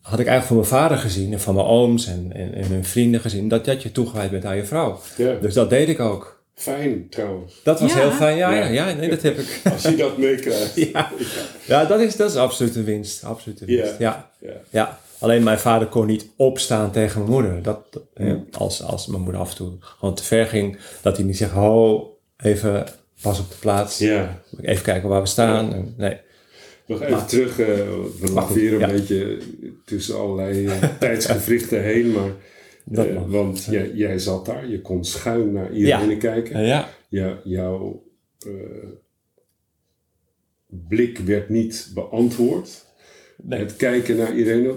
[0.00, 2.84] Had ik eigenlijk van mijn vader gezien en van mijn ooms en, en, en hun
[2.84, 3.48] vrienden gezien.
[3.48, 5.00] Dat, dat je toegewijd bent aan je vrouw.
[5.16, 5.34] Ja.
[5.34, 6.37] Dus dat deed ik ook.
[6.58, 7.60] Fijn trouwens.
[7.62, 9.60] Dat was heel fijn, ja, ja, ja, nee, dat heb ik.
[9.72, 10.74] Als je dat meekrijgt.
[10.92, 11.10] ja,
[11.66, 13.24] ja dat, is, dat is absoluut een winst.
[13.24, 13.98] Absoluut een winst.
[13.98, 14.30] Ja.
[14.38, 14.52] Ja.
[14.70, 15.00] ja.
[15.18, 17.62] Alleen mijn vader kon niet opstaan tegen mijn moeder.
[17.62, 18.00] Dat,
[18.52, 21.52] als, als mijn moeder af en toe gewoon te ver ging, dat hij niet zegt:
[21.52, 22.86] Ho, even
[23.22, 23.98] pas op de plaats.
[23.98, 24.42] Ja.
[24.60, 25.94] Even kijken waar we staan.
[25.96, 26.16] Nee.
[26.86, 27.66] Nog even terug, uh,
[28.20, 29.38] we laveren een beetje
[29.84, 32.30] tussen allerlei uh, tijdsgevrichten heen, maar
[32.90, 36.66] uh, want jij, jij, zat daar, je kon schuin naar iedereen kijken.
[36.66, 36.88] Ja.
[37.08, 38.02] ja jouw
[40.66, 42.86] blik werd niet beantwoord.
[43.42, 43.58] Nee.
[43.58, 44.74] Het kijken naar Irene,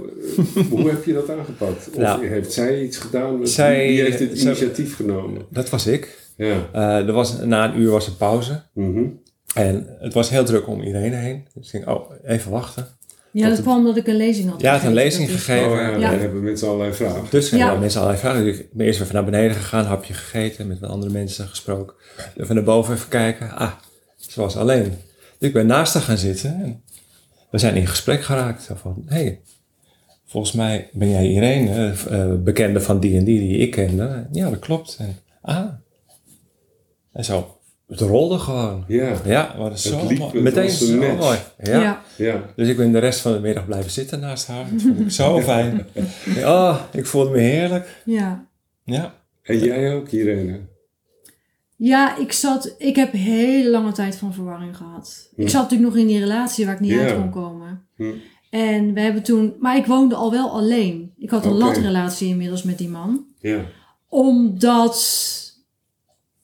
[0.70, 1.90] hoe heb je dat aangepakt?
[1.94, 3.48] Of nou, heeft zij iets gedaan?
[3.48, 5.46] Zij, Wie heeft het initiatief genomen?
[5.50, 6.20] Dat was ik.
[6.38, 6.70] Ja.
[7.06, 8.64] er was, na een uur was een pauze.
[8.74, 9.20] Mm
[9.54, 11.48] en het was heel druk om iedereen heen.
[11.54, 12.88] Dus ik ging, oh, even wachten.
[13.32, 15.72] Ja, dat kwam omdat ik een lezing had Ja, had een lezing gegeven.
[15.72, 17.24] Oh, ja, dan hebben mensen allerlei vragen.
[17.30, 18.44] Dus hebben mensen allerlei vragen.
[18.44, 21.96] Dus ik ben eerst even naar beneden gegaan, hapje gegeten, met wat andere mensen gesproken.
[22.38, 23.52] Even naar boven even kijken.
[23.52, 23.72] Ah,
[24.16, 24.84] ze was alleen.
[25.38, 26.84] Dus ik ben naast haar gaan zitten en
[27.50, 28.70] we zijn in gesprek geraakt.
[28.76, 29.42] Van, hé, hey,
[30.26, 34.28] volgens mij ben jij Irene, uh, bekende van die en die die ik kende.
[34.32, 34.98] Ja, dat klopt.
[35.00, 35.68] En, ah.
[37.12, 37.58] En zo,
[37.92, 38.84] het rolde gewoon.
[38.88, 39.16] Ja.
[39.26, 40.42] Ja, maar dat is zo mooi.
[40.42, 41.38] Meteen zo mooi.
[41.64, 42.02] Ja.
[42.18, 42.44] ja.
[42.56, 44.66] Dus ik ben de rest van de middag blijven zitten naast haar.
[44.72, 45.86] Dat vond ik zo fijn.
[46.38, 48.02] Oh, ik voelde me heerlijk.
[48.06, 48.46] Ja.
[48.84, 49.14] Ja.
[49.44, 50.60] En jij ook, Irene?
[51.76, 52.76] Ja, ik zat...
[52.78, 55.30] Ik heb hele lange tijd van verwarring gehad.
[55.36, 57.86] Ik zat natuurlijk nog in die relatie waar ik niet uit kon komen.
[57.96, 58.12] Hm.
[58.50, 59.54] En we hebben toen...
[59.60, 61.14] Maar ik woonde al wel alleen.
[61.18, 61.68] Ik had een okay.
[61.68, 63.26] latrelatie inmiddels met die man.
[63.40, 63.66] Ja.
[64.10, 65.51] Omdat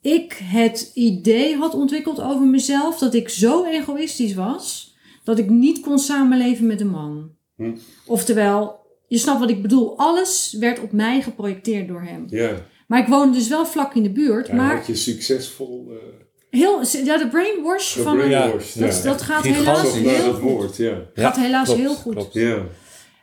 [0.07, 5.79] ik het idee had ontwikkeld over mezelf dat ik zo egoïstisch was dat ik niet
[5.79, 7.31] kon samenleven met een man.
[7.55, 7.75] Hm.
[8.05, 12.25] Oftewel, je snapt wat ik bedoel, alles werd op mij geprojecteerd door hem.
[12.29, 12.51] Ja.
[12.87, 14.47] Maar ik woonde dus wel vlak in de buurt.
[14.47, 15.87] Ja, maar had je succesvol.
[15.89, 15.97] Uh...
[16.49, 20.41] Heel, ja, de brainwash van brainwash, een, dat, dat gaat helaas heel goed.
[20.41, 21.01] Woord, ja.
[21.13, 22.13] Gaat helaas heel goed.
[22.13, 22.33] Klopt.
[22.33, 22.63] Ja.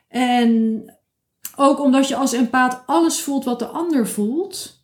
[0.07, 0.83] En
[1.55, 4.74] ook omdat je als empaat alles voelt wat de ander voelt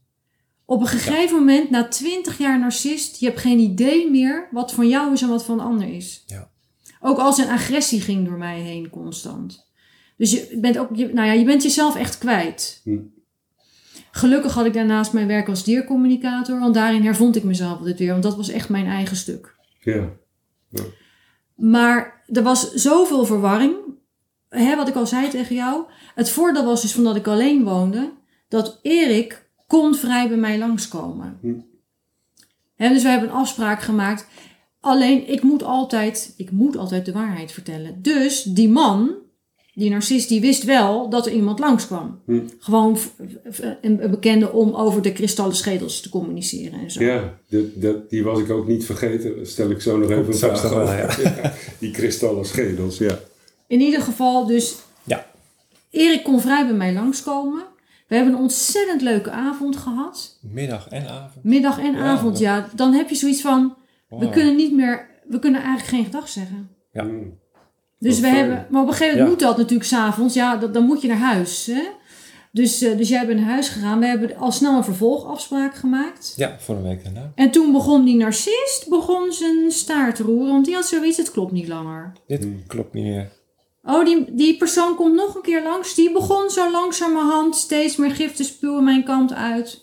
[0.72, 4.88] op een gegeven moment, na twintig jaar narcist, je hebt geen idee meer wat van
[4.88, 6.24] jou is en wat van de ander is.
[6.28, 6.50] Ja.
[7.02, 9.70] Ook als een agressie ging door mij heen constant.
[10.18, 12.82] Dus je bent, ook, je, nou ja, je bent jezelf echt kwijt.
[12.84, 12.98] Hm.
[14.12, 18.12] Gelukkig had ik daarnaast mijn werk als diercommunicator, want daarin hervond ik mezelf altijd weer,
[18.12, 19.56] want dat was echt mijn eigen stuk.
[19.80, 20.10] Ja.
[20.70, 20.84] ja.
[21.56, 23.76] Maar er was zoveel verwarring.
[24.50, 25.84] Hè, wat ik al zei tegen jou.
[26.16, 28.14] Het voordeel was dus van dat ik alleen woonde,
[28.48, 31.38] dat Erik kon vrij bij mij langskomen.
[31.42, 31.54] Hm.
[32.78, 34.28] dus we hebben een afspraak gemaakt.
[34.80, 38.02] Alleen, ik moet altijd, ik moet altijd de waarheid vertellen.
[38.02, 39.12] Dus die man,
[39.74, 42.22] die narcist, die wist wel dat er iemand langskwam.
[42.26, 42.40] Hm.
[42.60, 42.98] Gewoon
[43.82, 47.04] een bekende om over de kristallen schedels te communiceren en zo.
[47.04, 47.38] Ja,
[47.76, 49.48] dat, die was ik ook niet vergeten.
[49.48, 51.54] Stel ik zo nog even een vraag wel, ja.
[51.80, 53.20] Die kristallen schedels, ja.
[53.68, 55.26] In ieder geval, dus ja.
[55.90, 57.70] Erik kon vrij bij mij langskomen.
[58.12, 60.38] We hebben een ontzettend leuke avond gehad.
[60.42, 61.44] Middag en avond.
[61.44, 62.68] Middag en avond, ja.
[62.76, 63.76] Dan heb je zoiets van,
[64.10, 66.70] we kunnen niet meer, we kunnen eigenlijk geen gedag zeggen.
[66.92, 67.04] Ja.
[67.04, 67.40] Hmm.
[68.00, 70.34] Dus we hebben, maar op een gegeven moment moet dat natuurlijk s'avonds.
[70.34, 71.66] Ja, dan moet je naar huis.
[71.66, 71.82] Hè?
[72.52, 74.00] Dus, uh, dus jij bent naar huis gegaan.
[74.00, 76.34] We hebben al snel een vervolgafspraak gemaakt.
[76.36, 77.32] Ja, voor een week daarna.
[77.36, 80.52] En toen begon die narcist begon zijn staart te roeren.
[80.52, 82.12] Want die had zoiets, het klopt niet langer.
[82.28, 83.32] Dit klopt niet meer.
[83.84, 85.96] Oh, die, die persoon komt nog een keer langs.
[85.96, 89.82] Die begon zo langzamerhand steeds meer gif te spuwen mijn kant uit.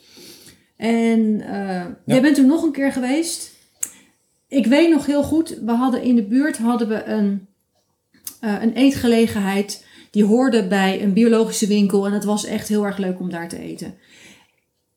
[0.76, 3.56] En uh, jij bent toen nog een keer geweest.
[4.48, 7.46] Ik weet nog heel goed, we hadden in de buurt hadden we een,
[8.40, 9.86] uh, een eetgelegenheid.
[10.10, 12.06] Die hoorde bij een biologische winkel.
[12.06, 13.94] En het was echt heel erg leuk om daar te eten.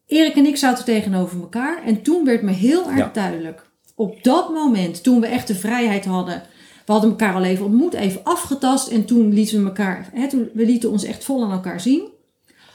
[0.05, 1.83] Erik en ik zaten tegenover elkaar.
[1.83, 3.69] En toen werd me heel erg duidelijk.
[3.95, 6.43] Op dat moment, toen we echt de vrijheid hadden
[6.91, 8.87] we hadden elkaar al even ontmoet, even afgetast.
[8.87, 12.09] En toen lieten we elkaar, hè, toen, we lieten ons echt vol aan elkaar zien.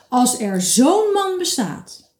[0.09, 2.15] Als er zo'n man bestaat,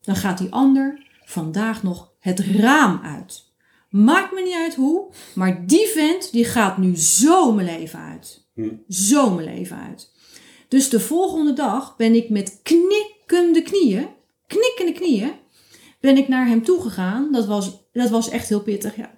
[0.00, 3.52] dan gaat die ander vandaag nog het raam uit.
[3.88, 8.46] Maakt me niet uit hoe, maar die vent die gaat nu zo mijn leven uit.
[8.54, 8.68] Hm.
[8.88, 10.12] Zo mijn leven uit.
[10.68, 14.08] Dus de volgende dag ben ik met knikkende knieën,
[14.46, 15.32] knikkende knieën,
[16.00, 17.32] ben ik naar hem toegegaan.
[17.32, 18.96] Dat was, dat was echt heel pittig.
[18.96, 19.10] Ja,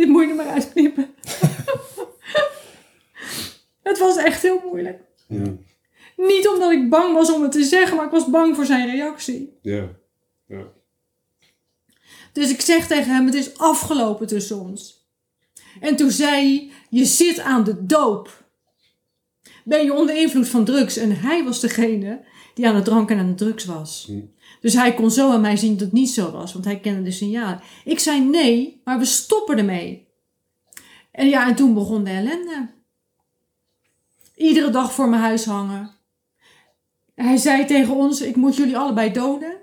[0.00, 1.14] dit moet je er maar uitknippen.
[3.90, 5.00] het was echt heel moeilijk.
[5.28, 5.54] Ja.
[6.16, 8.90] Niet omdat ik bang was om het te zeggen, maar ik was bang voor zijn
[8.90, 9.58] reactie.
[9.62, 9.88] Ja.
[10.46, 10.64] ja.
[12.32, 15.08] Dus ik zeg tegen hem: Het is afgelopen tussen ons.
[15.80, 18.44] En toen zei hij: Je zit aan de doop.
[19.64, 20.96] ben je onder invloed van drugs.
[20.96, 24.04] En hij was degene die aan de drank en aan de drugs was.
[24.06, 24.20] Hm.
[24.60, 27.02] Dus hij kon zo aan mij zien dat het niet zo was, want hij kende
[27.02, 27.60] de signalen.
[27.84, 30.08] Ik zei nee, maar we stoppen ermee.
[31.10, 32.68] En ja, en toen begon de ellende.
[34.34, 35.90] Iedere dag voor mijn huis hangen.
[37.14, 39.56] Hij zei tegen ons: Ik moet jullie allebei doden.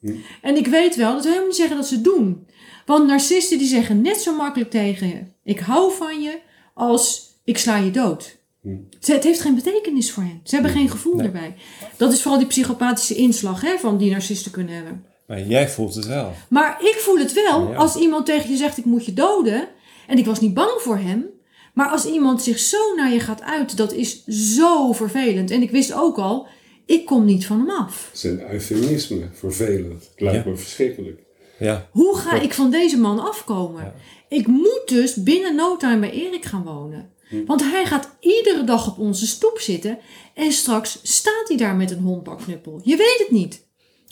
[0.00, 0.14] Hm.
[0.42, 2.46] En ik weet wel, dat wil helemaal niet zeggen dat ze het doen.
[2.86, 6.40] Want narcisten die zeggen net zo makkelijk tegen je: Ik hou van je,
[6.74, 8.37] als ik sla je dood.
[8.60, 8.76] Hm.
[9.00, 10.40] Het heeft geen betekenis voor hen.
[10.44, 11.54] Ze hebben geen gevoel erbij.
[11.96, 15.04] Dat is vooral die psychopathische inslag hè, van die narcisten kunnen hebben.
[15.26, 16.32] Maar jij voelt het wel.
[16.48, 19.68] Maar ik voel het wel als iemand tegen je zegt: Ik moet je doden.
[20.06, 21.26] En ik was niet bang voor hem.
[21.74, 25.50] Maar als iemand zich zo naar je gaat uit, dat is zo vervelend.
[25.50, 26.46] En ik wist ook al,
[26.86, 28.06] ik kom niet van hem af.
[28.06, 30.08] Het is een eufemisme, vervelend.
[30.10, 31.20] Het lijkt me verschrikkelijk.
[31.58, 31.88] Ja.
[31.90, 33.92] Hoe ga ik van deze man afkomen?
[34.28, 37.10] Ik moet dus binnen no time bij Erik gaan wonen.
[37.28, 37.44] Hm.
[37.44, 39.98] Want hij gaat iedere dag op onze stoep zitten
[40.34, 42.80] en straks staat hij daar met een hondbakknuppel.
[42.84, 43.66] Je weet het niet.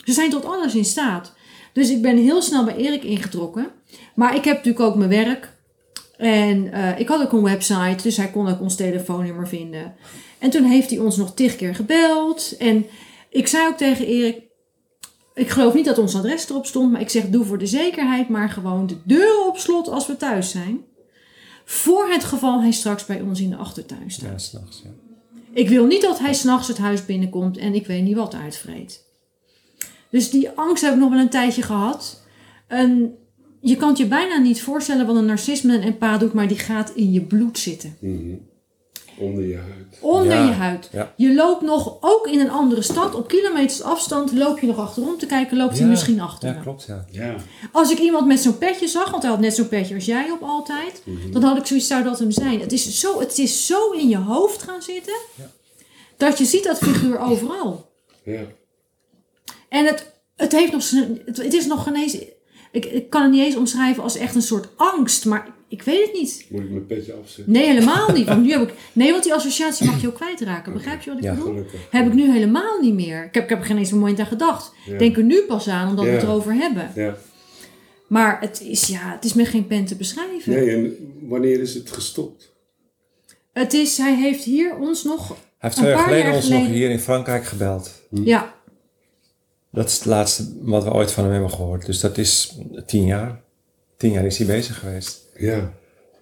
[0.05, 1.33] Ze zijn tot alles in staat.
[1.73, 3.67] Dus ik ben heel snel bij Erik ingetrokken.
[4.15, 5.55] Maar ik heb natuurlijk ook mijn werk.
[6.17, 9.95] En uh, ik had ook een website, dus hij kon ook ons telefoonnummer vinden.
[10.39, 12.55] En toen heeft hij ons nog tig keer gebeld.
[12.57, 12.85] En
[13.29, 14.41] ik zei ook tegen Erik,
[15.33, 18.29] ik geloof niet dat ons adres erop stond, maar ik zeg doe voor de zekerheid
[18.29, 20.85] maar gewoon de deuren op slot als we thuis zijn.
[21.69, 24.29] Voor het geval hij straks bij ons in de achtertuin staat.
[24.29, 24.89] Ja, s'nachts, ja.
[25.51, 29.03] Ik wil niet dat hij s'nachts het huis binnenkomt en ik weet niet wat uitvreet.
[30.09, 32.21] Dus die angst heb ik nog wel een tijdje gehad.
[32.67, 33.15] En
[33.61, 36.57] je kan het je bijna niet voorstellen wat een narcisme een empaat doet, maar die
[36.57, 37.97] gaat in je bloed zitten.
[37.99, 38.39] Mm
[39.17, 39.97] Onder je huid.
[39.99, 40.89] Onder je huid.
[41.15, 45.17] Je loopt nog, ook in een andere stad, op kilometers afstand, loop je nog achterom
[45.17, 46.49] te kijken, loopt hij misschien achter.
[46.49, 47.05] Ja, klopt, ja.
[47.11, 47.35] ja.
[47.71, 50.31] Als ik iemand met zo'n petje zag, want hij had net zo'n petje als jij
[50.31, 51.31] op altijd, mhm.
[51.31, 52.59] dan had ik zoiets, zou dat hem zijn.
[52.59, 55.15] Het is zo, het is zo in je hoofd gaan zitten,
[56.17, 57.91] dat je ziet dat figuur overal.
[58.23, 58.41] Ja.
[59.69, 60.89] En het, het, heeft nog,
[61.25, 62.19] het, is nog genezen.
[62.71, 66.05] Ik, ik kan het niet eens omschrijven als echt een soort angst, maar ik weet
[66.05, 66.45] het niet.
[66.49, 67.53] Moet ik mijn petje afzetten?
[67.53, 68.27] Nee, helemaal niet.
[68.27, 70.73] Want nu heb ik, nee, want die associatie mag je ook kwijtraken.
[70.73, 71.47] Begrijp je wat ik ja, bedoel?
[71.47, 71.79] Gelukkig.
[71.91, 73.23] Heb ik nu helemaal niet meer.
[73.25, 74.73] Ik heb, ik heb er geen eens een moment aan gedacht.
[74.85, 74.97] Ja.
[74.97, 76.91] Denk er nu pas aan, omdat we het erover hebben.
[76.95, 77.17] Ja.
[78.07, 80.53] Maar het is, ja, het is met geen pen te beschrijven.
[80.53, 82.55] Nee, en wanneer is het gestopt?
[83.53, 85.27] Het is, hij heeft hier ons nog.
[85.27, 88.01] Hij heeft twee jaar geleden ons nog hier in Frankrijk gebeld.
[88.09, 88.23] Hm.
[88.23, 88.55] Ja.
[89.71, 91.85] Dat is het laatste wat we ooit van hem hebben gehoord.
[91.85, 93.41] Dus dat is tien jaar.
[93.97, 95.21] Tien jaar is hij bezig geweest.
[95.37, 95.73] Ja.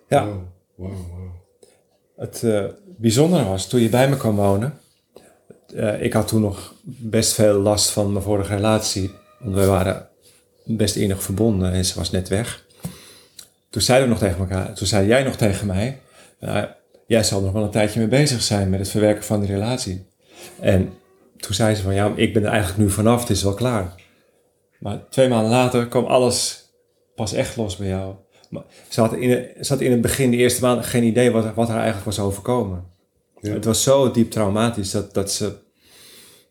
[0.08, 0.26] Ja.
[0.26, 0.44] Wow,
[0.76, 1.34] wow, wow.
[2.16, 2.66] Het uh,
[2.98, 4.80] bijzondere was, toen je bij me kwam wonen,
[5.74, 9.12] uh, ik had toen nog best veel last van mijn vorige relatie.
[9.40, 10.08] Want we waren
[10.64, 12.66] best innig verbonden en ze was net weg.
[13.70, 16.02] Toen zeiden we nog tegen elkaar, toen zei jij nog tegen mij,
[16.40, 16.64] uh,
[17.08, 20.06] jij zal nog wel een tijdje mee bezig zijn met het verwerken van die relatie.
[20.60, 20.94] En
[21.38, 23.94] toen zei ze van, ja, ik ben er eigenlijk nu vanaf, het is wel klaar.
[24.80, 26.65] Maar twee maanden later kwam alles
[27.16, 28.16] pas echt los bij jou.
[28.50, 31.54] Maar ze had in, ze had in het begin, de eerste maand, geen idee wat,
[31.54, 32.84] wat haar eigenlijk was overkomen.
[33.42, 35.56] Het was zo diep traumatisch dat, dat ze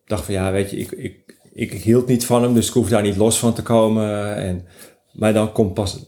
[0.07, 2.89] dacht van ja, weet je, ik, ik, ik, hield niet van hem, dus ik hoef
[2.89, 4.37] daar niet los van te komen.
[4.37, 4.67] En,
[5.13, 6.07] maar dan komt pas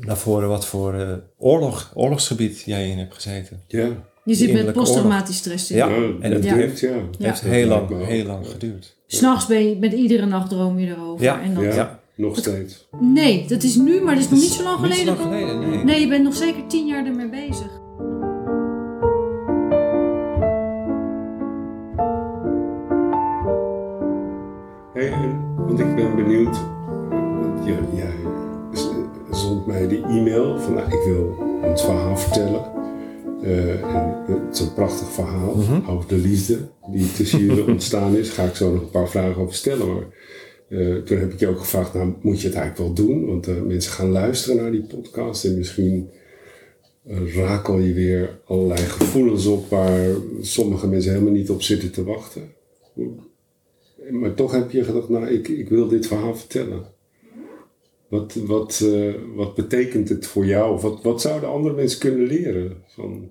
[0.00, 3.62] naar voren wat voor uh, oorlog, oorlogsgebied jij in hebt gezeten.
[3.68, 3.88] Ja.
[4.24, 5.68] Je zit met posttraumatisch stress.
[5.68, 5.88] Ja,
[6.20, 6.94] en dat heeft, ja.
[7.18, 8.96] heeft heel, lang, heel lang geduurd.
[9.06, 11.24] S'nachts ben je, met iedere nacht droom je erover.
[11.24, 11.88] Ja, en dan,
[12.18, 12.88] Nog steeds?
[13.00, 15.06] Nee, dat is nu, maar dat is nog niet zo lang geleden.
[15.06, 15.84] Niet zo lang geleden, nee.
[15.84, 17.80] Nee, je bent nog zeker tien jaar ermee bezig.
[24.94, 26.56] Hey, want ik ben benieuwd,
[27.10, 28.14] want jij, jij
[29.30, 32.76] zond mij die e-mail van nou, ik wil het verhaal vertellen.
[33.42, 35.90] Uh, en het is een prachtig verhaal mhm.
[35.90, 38.30] over de liefde die tussen jullie ontstaan is.
[38.30, 39.94] Ga ik zo nog een paar vragen over stellen.
[39.94, 40.04] Maar
[40.68, 43.26] uh, toen heb ik je ook gevraagd, nou moet je het eigenlijk wel doen?
[43.26, 46.10] Want uh, mensen gaan luisteren naar die podcast en misschien
[47.06, 52.04] uh, rakel je weer allerlei gevoelens op waar sommige mensen helemaal niet op zitten te
[52.04, 52.42] wachten.
[54.10, 56.86] Maar toch heb je gedacht, nou ik, ik wil dit verhaal vertellen.
[58.08, 58.84] Wat, wat,
[59.34, 60.80] wat betekent het voor jou?
[60.80, 63.30] Wat, wat zouden andere mensen kunnen leren van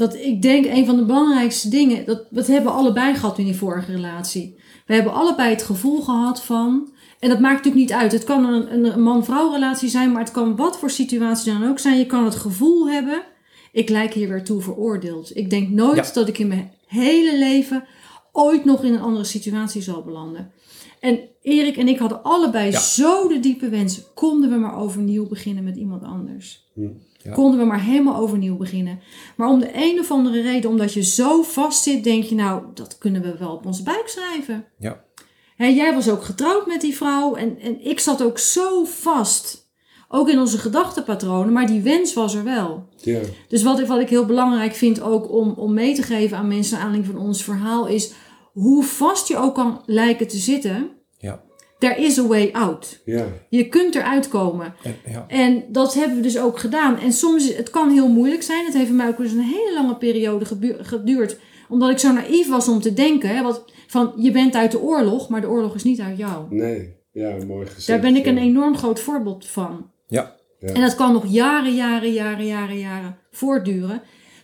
[0.00, 3.44] dat ik denk een van de belangrijkste dingen, dat, dat hebben we allebei gehad in
[3.44, 4.56] die vorige relatie.
[4.90, 8.12] We hebben allebei het gevoel gehad van, en dat maakt natuurlijk niet uit.
[8.12, 11.78] Het kan een, een man-vrouw relatie zijn, maar het kan wat voor situatie dan ook
[11.78, 11.98] zijn.
[11.98, 13.22] Je kan het gevoel hebben,
[13.72, 15.36] ik lijk hier weer toe veroordeeld.
[15.36, 17.84] Ik denk nooit dat ik in mijn hele leven
[18.32, 20.52] ooit nog in een andere situatie zal belanden.
[21.00, 25.64] En Erik en ik hadden allebei zo de diepe wens, konden we maar overnieuw beginnen
[25.64, 26.70] met iemand anders.
[27.32, 29.00] Konden we maar helemaal overnieuw beginnen.
[29.36, 32.64] Maar om de een of andere reden, omdat je zo vast zit, denk je nou,
[32.74, 34.64] dat kunnen we wel op onze buik schrijven.
[34.78, 35.04] Ja.
[35.56, 39.68] jij was ook getrouwd met die vrouw en, en ik zat ook zo vast.
[40.12, 42.88] Ook in onze gedachtenpatronen, maar die wens was er wel.
[42.96, 43.20] Ja.
[43.48, 46.72] Dus wat, wat ik heel belangrijk vind ook om, om mee te geven aan mensen
[46.72, 48.12] naar aanleiding van ons verhaal is
[48.52, 50.90] hoe vast je ook kan lijken te zitten.
[51.80, 53.00] There is a way out.
[53.04, 53.26] Ja.
[53.48, 54.74] Je kunt eruit komen.
[54.82, 55.24] En, ja.
[55.28, 56.98] En dat hebben we dus ook gedaan.
[56.98, 58.64] En soms, het kan heel moeilijk zijn.
[58.64, 60.44] Het heeft mij ook eens een hele lange periode
[60.80, 61.38] geduurd.
[61.68, 63.28] Omdat ik zo naïef was om te denken.
[63.36, 66.46] Hè, wat, van, je bent uit de oorlog, maar de oorlog is niet uit jou.
[66.54, 67.86] Nee, ja, mooi gezegd.
[67.86, 69.90] Daar ben ik een enorm groot voorbeeld van.
[70.06, 70.38] Ja.
[70.58, 70.72] Ja.
[70.72, 74.02] En dat kan nog jaren, jaren, jaren, jaren, jaren voortduren.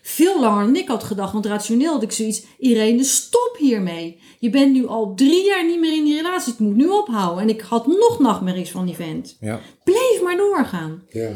[0.09, 1.33] Veel langer dan ik had gedacht.
[1.33, 2.42] Want rationeel had ik zoiets.
[2.59, 4.19] Irene, stop hiermee.
[4.38, 6.53] Je bent nu al drie jaar niet meer in die relatie.
[6.53, 7.42] Het moet nu ophouden.
[7.42, 9.37] En ik had nog nachtmerries van die vent.
[9.40, 9.61] Ja.
[9.85, 11.03] Bleef maar doorgaan.
[11.09, 11.31] Ja.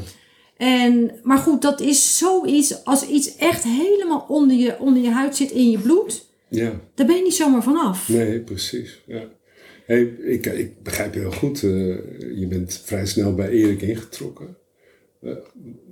[0.56, 2.84] En, maar goed, dat is zoiets.
[2.84, 6.26] Als iets echt helemaal onder je, onder je huid zit in je bloed.
[6.50, 6.80] Ja.
[6.94, 8.08] Daar ben je niet zomaar vanaf.
[8.08, 9.00] Nee, precies.
[9.06, 9.22] Ja.
[9.86, 11.62] Hey, ik, ik begrijp heel goed.
[11.62, 11.70] eh,
[12.38, 14.56] je bent vrij snel bij Erik ingetrokken.
[15.22, 15.32] Eh,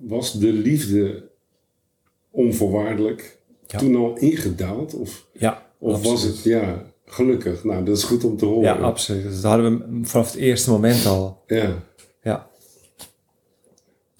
[0.01, 1.29] was de liefde
[2.39, 3.79] onvoorwaardelijk Ja.
[3.79, 4.95] toen al ingedaald?
[4.95, 5.67] Of, Ja.
[5.79, 7.65] of was het, ja, gelukkig.
[7.65, 8.63] Nou, dat is goed om te horen.
[8.63, 9.25] Ja, absoluut.
[9.25, 11.43] Dat hadden we vanaf het eerste moment al.
[11.47, 11.83] Ja,
[12.23, 12.47] Ja.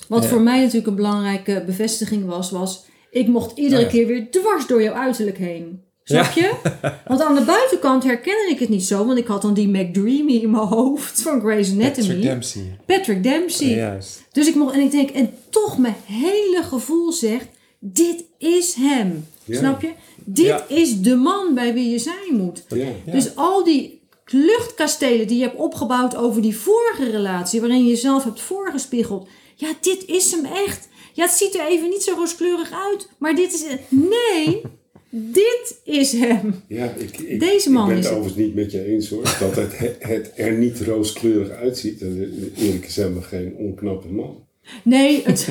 [0.09, 0.29] Wat Ja.
[0.29, 2.85] voor mij natuurlijk een belangrijke bevestiging was, was...
[3.11, 3.89] Ik mocht iedere Oh ja.
[3.93, 5.83] keer weer dwars door jouw uiterlijk heen.
[6.05, 6.53] Snap je?
[7.09, 9.07] Want aan de buitenkant herkende ik het niet zo.
[9.07, 12.07] Want ik had dan die McDreamy in mijn hoofd van Grey's Anatomy.
[12.07, 12.79] Patrick Dempsey.
[12.87, 13.69] Patrick Dempsey.
[13.75, 14.25] Juist.
[14.33, 17.47] Dus ik mocht, en ik denk, en toch mijn hele gevoel zegt,
[17.79, 19.25] dit is hem.
[19.45, 19.59] Ja.
[19.59, 19.91] Snap je?
[20.25, 20.69] Dit Ja.
[20.69, 22.65] is de man bij wie je zijn moet.
[22.69, 23.13] ja.
[23.13, 28.25] Dus al die luchtkastelen die je hebt opgebouwd over die vorige relatie, waarin je jezelf
[28.25, 29.29] hebt voorgespiegeld.
[29.55, 30.89] Ja, dit is hem echt.
[31.13, 33.81] Ja, het ziet er even niet zo rooskleurig uit, maar dit is het.
[33.89, 34.61] Nee,
[35.41, 36.55] dit is hem.
[36.69, 39.37] Ja, ik, ik, Deze man ik ben is het overigens niet met je eens hoor.
[39.41, 42.01] Dat het, het, er niet rooskleurig uitziet.
[42.01, 44.47] En Erik is helemaal geen onknappe man.
[44.85, 45.49] Nee, het,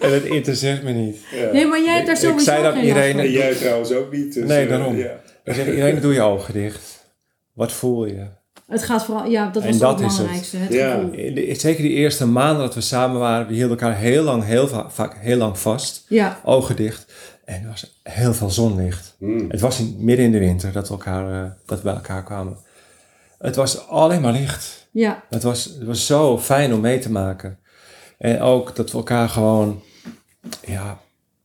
[0.00, 1.16] En het interesseert me niet.
[1.32, 1.52] Ja.
[1.52, 3.22] nee maar jij hebt daar Ik sowieso zei dat Irene-.
[3.22, 4.34] En jij trouwens ook niet.
[4.34, 4.96] Dus, Nee, eh, daarom.
[4.96, 5.20] ja.
[5.44, 7.04] Ik zeg, iedereen doe je ogen dicht.
[7.52, 8.24] Wat voel je?
[8.68, 10.16] Het gaat vooral, ja, dat En was dat het is het.
[10.16, 10.56] belangrijkste.
[10.56, 10.96] Het, Ja.
[11.34, 14.68] de- zeker die eerste maanden dat we samen waren, we hielden elkaar heel lang, heel
[14.68, 16.04] va- vaak heel lang vast.
[16.08, 17.12] Ja, Ogen dicht.
[17.44, 19.14] En er was heel veel zonlicht.
[19.18, 19.44] Hmm.
[19.50, 22.24] Het was in, midden in de winter dat we, elkaar, eh, dat we bij elkaar
[22.24, 22.56] kwamen.
[23.38, 24.88] Het was alleen maar licht.
[24.90, 27.58] ja, Het was, het was zo fijn om mee te maken.
[28.18, 29.82] En ook dat we elkaar gewoon
[30.66, 31.00] ja,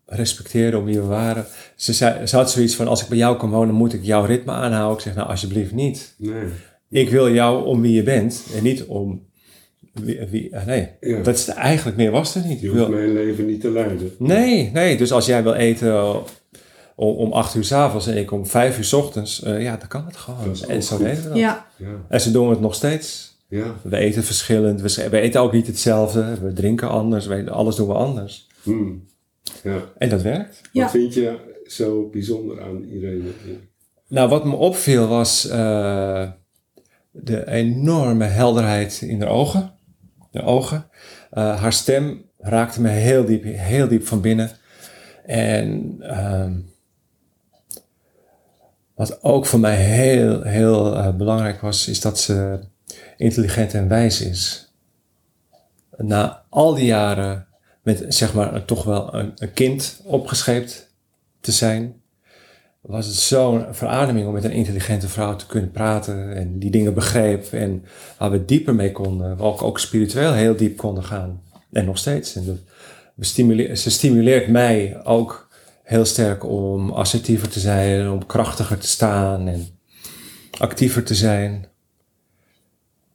[0.06, 1.46] respecteerden om wie we waren.
[1.76, 4.24] Ze, zei, ze had zoiets van, als ik bij jou kom wonen, moet ik jouw
[4.26, 4.98] ritme aanhouden.
[4.98, 6.14] Ik zeg, nou alsjeblieft niet.
[6.18, 6.44] Nee.
[6.90, 9.28] Ik wil jou om wie je bent en niet om
[9.94, 10.26] wie...
[10.30, 11.22] wie eh, nee, Ja.
[11.22, 12.60] dat is eigenlijk meer was er niet.
[12.60, 14.12] Je Ik hoeft wil, mijn leven niet te leiden.
[14.18, 16.22] nee, nee, dus als jij wil eten
[17.00, 19.78] om, om acht uur s avonds en ik om vijf uur s ochtends, eh, ja,
[19.78, 20.56] dan kan het gewoon.
[20.68, 21.06] En zo goed.
[21.06, 21.38] deden we dat.
[21.38, 21.68] ja.
[21.78, 23.38] Ja, En ze doen het nog steeds.
[23.48, 23.76] ja.
[23.82, 24.82] We eten verschillend.
[24.82, 26.40] We, we eten ook niet hetzelfde.
[26.42, 27.26] We drinken anders.
[27.26, 28.48] We, alles doen we anders.
[28.64, 29.06] Hmm.
[29.64, 29.78] ja.
[29.98, 30.62] En dat werkt.
[30.72, 30.82] Ja.
[30.82, 33.30] Wat vind je zo bijzonder aan Irene?
[34.08, 36.30] Nou, wat me opviel was eh,
[37.12, 39.72] de enorme helderheid in haar ogen.
[40.32, 40.88] De ogen.
[41.32, 44.52] Eh, haar stem raakte me heel diep, heel diep van binnen.
[45.26, 46.54] En ehm,
[49.00, 52.60] wat ook voor mij heel, heel eh, belangrijk was, is dat ze
[53.18, 54.74] intelligent en wijs is.
[55.98, 57.48] Na al die jaren
[57.84, 60.94] met zeg maar toch wel een, een kind opgescheept
[61.40, 62.02] te zijn,
[62.82, 66.94] was het zo'n verademing om met een intelligente vrouw te kunnen praten en die dingen
[66.94, 67.86] begreep en
[68.18, 71.42] waar we dieper mee konden, waar ook, ook spiritueel heel diep konden gaan.
[71.72, 72.38] En nog steeds.
[73.74, 75.49] Ze stimuleert mij ook
[75.90, 79.68] heel sterk om assertiever te zijn, om krachtiger te staan en
[80.58, 81.68] actiever te zijn.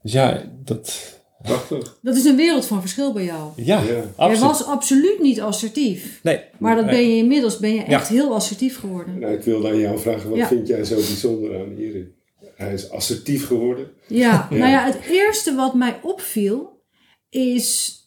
[0.02, 1.12] Dus ja, dat.
[1.42, 1.98] Prachtig.
[2.02, 3.50] Dat is een wereld van verschil bij jou.
[3.56, 4.28] Ja, Ja.
[4.28, 6.20] Jij was absoluut niet assertief.
[6.22, 6.94] Nee, Maar dat nee.
[6.94, 7.84] ben je inmiddels ben je Ja.
[7.86, 9.18] echt heel assertief geworden.
[9.18, 10.46] Nou, ik wilde aan jou vragen, wat Ja.
[10.46, 12.10] vind jij zo bijzonder aan Irene?
[12.56, 13.88] Hij is assertief geworden.
[14.06, 14.56] Ja, Ja.
[14.58, 16.82] nou ja, het eerste wat mij opviel
[17.28, 17.98] is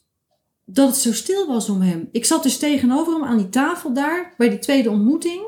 [0.69, 2.09] dat het zo stil was om hem.
[2.11, 5.41] Ik zat dus tegenover hem aan die tafel daar bij die tweede ontmoeting.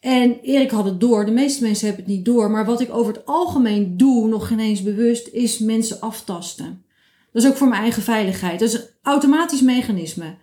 [0.00, 2.50] En Erik had het door, de meeste mensen hebben het niet door.
[2.50, 6.84] Maar wat ik over het algemeen doe, nog geen eens bewust, is mensen aftasten.
[7.32, 8.58] Dat is ook voor mijn eigen veiligheid.
[8.58, 10.36] Dat is een automatisch mechanisme.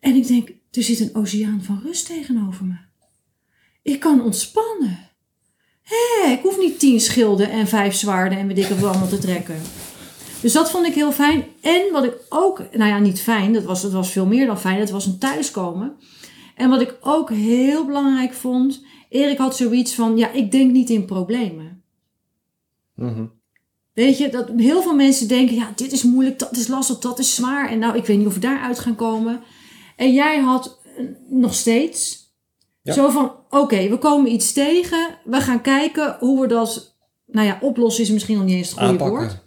[0.00, 2.76] En ik denk, er zit een oceaan van rust tegenover me.
[3.82, 4.98] Ik kan ontspannen.
[5.82, 9.18] Hé, ik hoef niet tien schilden en vijf zwaarden en weet ik wat allemaal te
[9.18, 9.60] trekken.
[10.40, 11.44] Dus dat vond ik heel fijn.
[11.60, 14.60] En wat ik ook, nou ja, niet fijn, dat was, dat was veel meer dan
[14.60, 14.80] fijn.
[14.80, 15.96] Het was een thuiskomen.
[16.54, 20.90] En wat ik ook heel belangrijk vond, Erik had zoiets van, ja, ik denk niet
[20.90, 21.82] in problemen.
[22.94, 23.24] Mhm.
[23.92, 27.18] Weet je, dat heel veel mensen denken, ja, dit is moeilijk, dat is lastig, dat
[27.18, 27.70] is zwaar.
[27.70, 29.40] En nou, ik weet niet of we daaruit gaan komen.
[29.96, 32.26] En jij had eh, nog steeds
[32.84, 35.18] zo van, oké, we komen iets tegen.
[35.24, 38.78] We gaan kijken hoe we dat, nou ja, oplossen is misschien nog niet eens het
[38.78, 39.46] goede woord.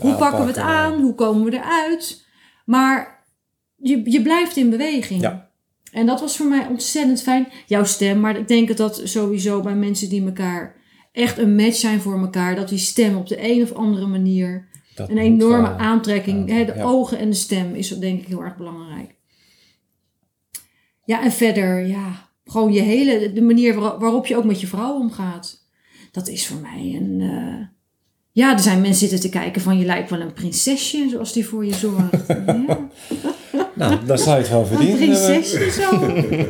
[0.00, 1.00] Hoe, pakken we het aan?
[1.00, 2.26] Hoe komen we eruit?
[2.64, 3.24] Maar
[3.76, 5.20] je, je blijft in beweging.
[5.20, 5.50] Ja.
[5.92, 7.48] En dat was voor mij ontzettend fijn.
[7.66, 10.76] Jouw stem, maar ik denk dat dat sowieso bij mensen die elkaar
[11.12, 14.68] echt een match zijn voor elkaar, dat die stem op de een of andere manier
[14.96, 19.14] een enorme aantrekking, hè, de ogen en de stem is denk ik heel erg belangrijk.
[21.04, 24.94] Ja, en verder, ja, gewoon je hele, de manier waarop je ook met je vrouw
[24.94, 25.68] omgaat.
[26.12, 27.20] Dat is voor mij een.
[27.20, 27.66] Uh,
[28.40, 31.46] ja, er zijn mensen zitten te kijken van je lijkt wel een prinsesje zoals die
[31.46, 32.26] voor je zorgt.
[32.28, 32.90] ja.
[33.74, 35.02] Nou, daar zou je het wel verdienen.
[35.02, 36.06] Een prinsesje zo.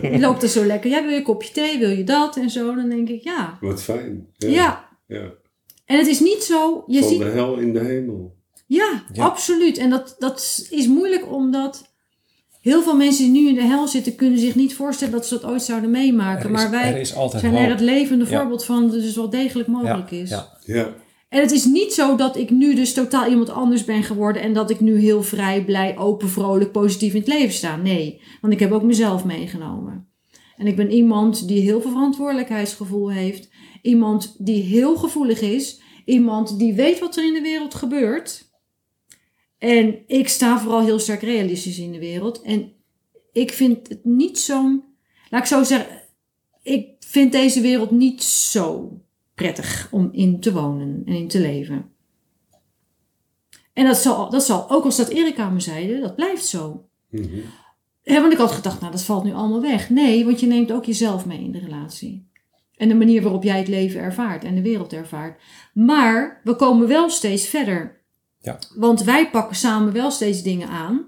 [0.09, 0.91] Je loopt er zo lekker.
[0.91, 2.75] Jij wil je een kopje thee, wil je dat en zo.
[2.75, 3.59] Dan denk ik, ja.
[3.61, 4.27] Wat fijn.
[4.37, 4.89] Ja.
[5.07, 5.33] ja.
[5.85, 6.85] En het is niet zo.
[6.87, 8.37] Je Van ziet, de hel in de hemel.
[8.67, 9.79] Ja, absoluut.
[9.79, 11.89] En dat, dat is moeilijk omdat
[12.61, 15.35] Heel veel mensen die nu in de hel zitten kunnen zich niet voorstellen dat ze
[15.35, 16.51] dat ooit zouden meemaken.
[16.51, 20.31] maar wij zijn er het levende voorbeeld van dat het dus wel degelijk mogelijk is.
[20.65, 20.95] Ja.
[21.31, 24.53] En het is niet zo dat ik nu dus totaal iemand anders ben geworden en
[24.53, 27.77] dat ik nu heel vrij, blij, open, vrolijk, positief in het leven sta.
[27.77, 30.09] Nee, want ik heb ook mezelf meegenomen.
[30.57, 33.49] En ik ben iemand die heel veel verantwoordelijkheidsgevoel heeft.
[33.83, 35.81] Iemand die heel gevoelig is.
[36.05, 38.51] Iemand die weet wat er in de wereld gebeurt.
[39.59, 42.43] En ik sta vooral heel sterk realistisch in de wereld.
[42.43, 42.73] En
[43.33, 44.85] ik vind het niet zo'n.
[45.29, 46.03] Laat ik zo zeggen.
[46.63, 49.01] Ik vind deze wereld niet zo
[49.41, 51.91] prettig om in te wonen en in te leven.
[53.73, 56.89] En dat zal, dat zal ook als dat Erika me zeide, dat blijft zo.
[57.11, 57.43] Mm
[58.05, 59.91] want ik had gedacht, nou dat valt nu allemaal weg.
[59.91, 62.29] Nee, want je neemt ook jezelf mee in de relatie.
[62.77, 65.43] En de manier waarop jij het leven ervaart en de wereld ervaart.
[65.75, 68.03] Maar we komen wel steeds verder.
[68.39, 68.59] Ja.
[68.75, 71.07] Want wij pakken samen wel steeds dingen aan.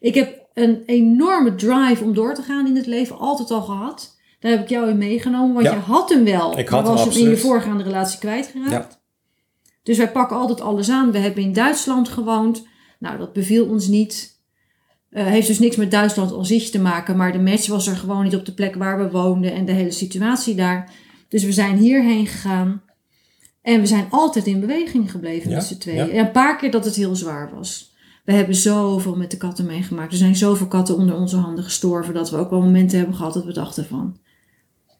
[0.00, 4.15] Ik heb een enorme drive om door te gaan in het leven, altijd al gehad.
[4.46, 6.58] Daar heb ik jou in meegenomen, want je had hem wel.
[6.58, 8.70] Ik had maar was hem in je voorgaande relatie kwijtgeraakt.
[8.70, 8.88] Ja.
[9.82, 11.12] Dus wij pakken altijd alles aan.
[11.12, 12.66] We hebben in Duitsland gewoond.
[12.98, 14.40] Nou, dat beviel ons niet.
[15.10, 17.96] Uh, heeft dus niks met Duitsland als zich te maken, maar de match was er
[17.96, 20.92] gewoon niet op de plek waar we woonden en de hele situatie daar.
[21.28, 22.82] Dus we zijn hierheen gegaan.
[23.62, 26.10] En we zijn altijd in beweging gebleven met z'n tweeën.
[26.10, 27.94] En een paar keer dat het heel zwaar was.
[28.24, 30.12] We hebben zoveel met de katten meegemaakt.
[30.12, 32.14] Er zijn zoveel katten onder onze handen gestorven.
[32.14, 34.24] Dat we ook wel momenten hebben gehad dat we dachten van...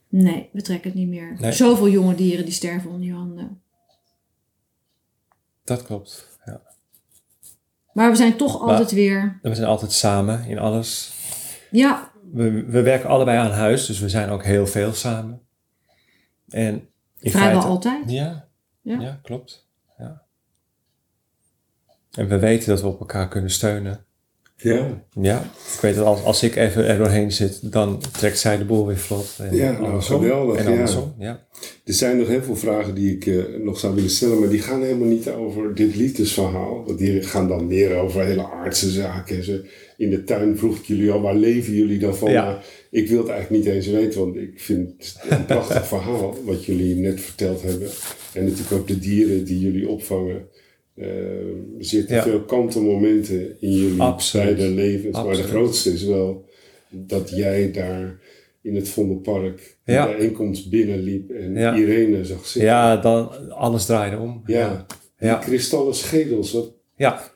[0.09, 1.37] Nee, we trekken het niet meer.
[1.39, 1.53] Nee.
[1.53, 3.61] Zoveel jonge dieren die sterven onder je handen.
[5.65, 6.61] Dat klopt, ja.
[7.93, 9.39] Maar we zijn toch altijd weer...
[9.43, 11.15] We zijn altijd samen in alles.
[11.71, 12.13] Ja.
[12.33, 15.41] We, we werken allebei aan huis, dus we zijn ook heel veel samen.
[16.49, 16.89] En
[17.19, 18.11] in Vrijwel altijd.
[18.11, 18.49] Ja,
[18.83, 19.69] ja, klopt.
[19.99, 20.23] Ja.
[22.11, 24.06] En we weten dat we op elkaar kunnen steunen.
[24.59, 25.05] Ja.
[25.21, 28.65] Ja, ik weet dat als, als ik even er doorheen zit, dan trekt zij de
[28.65, 29.35] boel weer vlot.
[29.39, 30.57] En ja, nou, geweldig.
[30.57, 31.47] En andersom, ja.
[31.85, 34.63] Er zijn nog heel veel vragen die ik uh, nog zou willen stellen, maar die
[34.63, 36.85] gaan helemaal niet over dit liefdesverhaal.
[36.87, 39.45] Want die gaan dan meer over hele aardse zaken.
[39.45, 42.31] Ze, in de tuin vroeg ik jullie al, waar leven jullie dan van?
[42.31, 42.63] Ja.
[42.91, 46.65] ik wil het eigenlijk niet eens weten, want ik vind het een prachtig verhaal wat
[46.65, 47.89] jullie net verteld hebben.
[48.33, 50.49] En natuurlijk ook de dieren die jullie opvangen.
[50.97, 51.07] Uh,
[51.79, 55.17] er zitten veel kanten momenten in jullie beide levens.
[55.17, 56.49] Maar de grootste is wel
[56.89, 58.19] dat jij daar
[58.63, 60.07] in het Vondelpark de ja.
[60.07, 62.71] bijeenkomst binnenliep en Irene zag zitten.
[62.71, 64.43] Ja, dan alles draaide om.
[64.47, 64.87] Ja,
[65.19, 66.53] die kristallen schedels.
[66.53, 66.73] Wat...
[66.97, 67.31] Ja,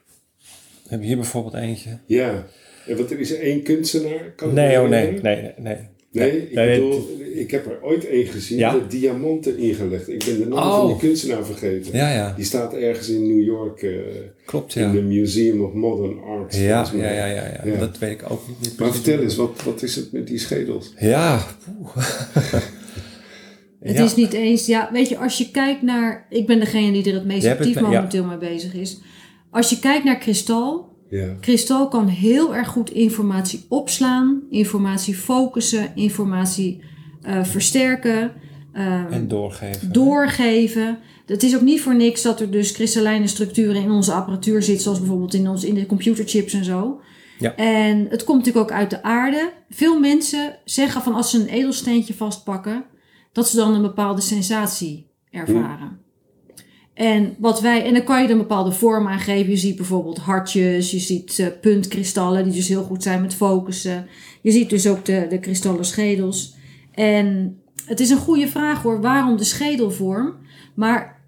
[0.82, 1.98] we hebben hier bijvoorbeeld eentje.
[2.06, 2.46] Ja,
[2.86, 4.32] en wat er is één kunstenaar?
[4.36, 5.52] Kan nee, oh nee, nee, nee.
[5.58, 5.76] Nee,
[6.12, 8.72] ik bedoel, ik heb er ooit één gezien ja?
[8.72, 10.08] met diamanten ingelegd.
[10.08, 11.00] Ik ben de naam van die oh.
[11.00, 11.96] kunstenaar vergeten.
[11.96, 12.32] Ja, ja.
[12.36, 13.82] Die staat ergens in New York.
[13.82, 14.00] Uh,
[14.44, 14.86] Klopt, ja.
[14.86, 16.56] In de Museum of Modern Art.
[16.56, 19.62] Ja, ja, ja, ja, ja, dat weet ik ook niet meer Maar vertel eens, wat,
[19.64, 20.94] wat is het met die schedels?
[20.98, 21.40] Ja,
[23.80, 27.04] Het is niet eens, ja, weet je, als je kijkt naar, ik ben degene die
[27.04, 29.00] er het meest actief momenteel mee bezig is.
[29.50, 31.36] Als je kijkt naar kristal, ja.
[31.40, 36.82] Kristal kan heel erg goed informatie opslaan, informatie focussen, informatie
[37.26, 38.32] uh, versterken.
[38.74, 39.92] Uh, en doorgeven.
[39.92, 40.98] Doorgeven.
[41.26, 44.82] Het is ook niet voor niks dat er dus kristallijne structuren in onze apparatuur zitten,
[44.82, 47.00] zoals bijvoorbeeld in, ons, in de computerchips en zo.
[47.38, 47.54] Ja.
[47.56, 49.52] En het komt natuurlijk ook uit de aarde.
[49.70, 52.84] Veel mensen zeggen van als ze een edelsteentje vastpakken,
[53.32, 56.00] dat ze dan een bepaalde sensatie ervaren.
[57.00, 59.50] En, wat wij, en dan kan je er een bepaalde vorm aan geven.
[59.50, 64.06] Je ziet bijvoorbeeld hartjes, je ziet uh, puntkristallen die dus heel goed zijn met focussen.
[64.42, 66.54] Je ziet dus ook de, de kristallen schedels.
[66.92, 70.34] En het is een goede vraag hoor, waarom de schedelvorm?
[70.74, 71.22] Maar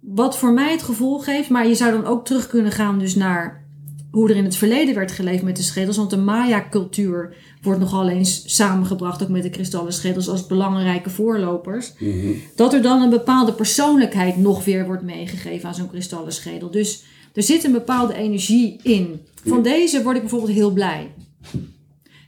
[0.00, 3.14] wat voor mij het gevoel geeft, maar je zou dan ook terug kunnen gaan dus
[3.14, 3.67] naar
[4.10, 5.96] hoe er in het verleden werd geleefd met de schedels.
[5.96, 11.92] Want de Maya-cultuur wordt nogal eens samengebracht, ook met de kristallen schedels, als belangrijke voorlopers.
[11.98, 12.32] Mhm.
[12.54, 16.70] Dat er dan een bepaalde persoonlijkheid nog weer wordt meegegeven aan zo'n kristallen schedel.
[16.70, 17.04] Dus
[17.34, 19.20] er zit een bepaalde energie in.
[19.44, 21.10] Van deze word ik bijvoorbeeld heel blij.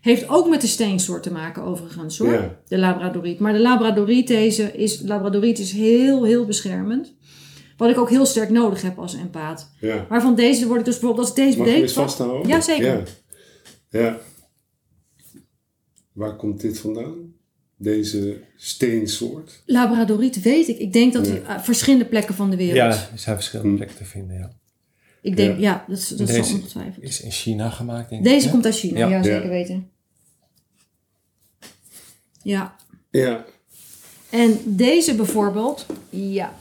[0.01, 2.57] Heeft ook met de steensoort te maken overigens hoor.
[2.69, 3.39] De labradoriet.
[3.39, 7.15] Maar de labradoriet, deze is, labradoriet is heel, heel beschermend.
[7.81, 9.71] Wat ik ook heel sterk nodig heb als empaat.
[9.79, 10.07] Ja.
[10.09, 11.93] Maar van deze word ik dus bijvoorbeeld als deze Mag beet...
[11.93, 12.49] vasthouden?
[12.49, 13.09] Ja, zeker.
[13.91, 14.01] Ja.
[14.01, 14.19] ja.
[16.13, 17.35] Waar komt dit vandaan?
[17.77, 19.63] Deze steensoort?
[19.67, 20.79] Labradoriet weet ik.
[20.79, 21.33] Ik denk dat ja.
[21.43, 22.77] hij verschillende plekken van de wereld...
[22.77, 23.77] Ja, er zijn verschillende hm.
[23.77, 24.51] plekken te vinden, ja.
[25.23, 27.05] Ik denk, ja, dat, dat deze ongetwijfeld.
[27.05, 29.91] is in China gemaakt, denk Deze komt uit China, ja, zeker weten.
[32.43, 32.77] Ja.
[33.11, 33.45] Ja.
[34.31, 36.55] En deze bijvoorbeeld, ja.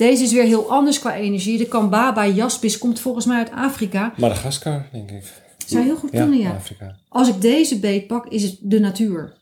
[0.00, 1.58] Deze is weer heel anders qua energie.
[1.58, 4.12] De Kambaba jaspis komt volgens mij uit Afrika.
[4.16, 5.22] Madagaskar, denk ik.
[5.66, 6.50] Zou heel goed kunnen, ja.
[6.50, 6.96] Afrika.
[7.08, 9.32] Als ik deze beet pak, is het de natuur.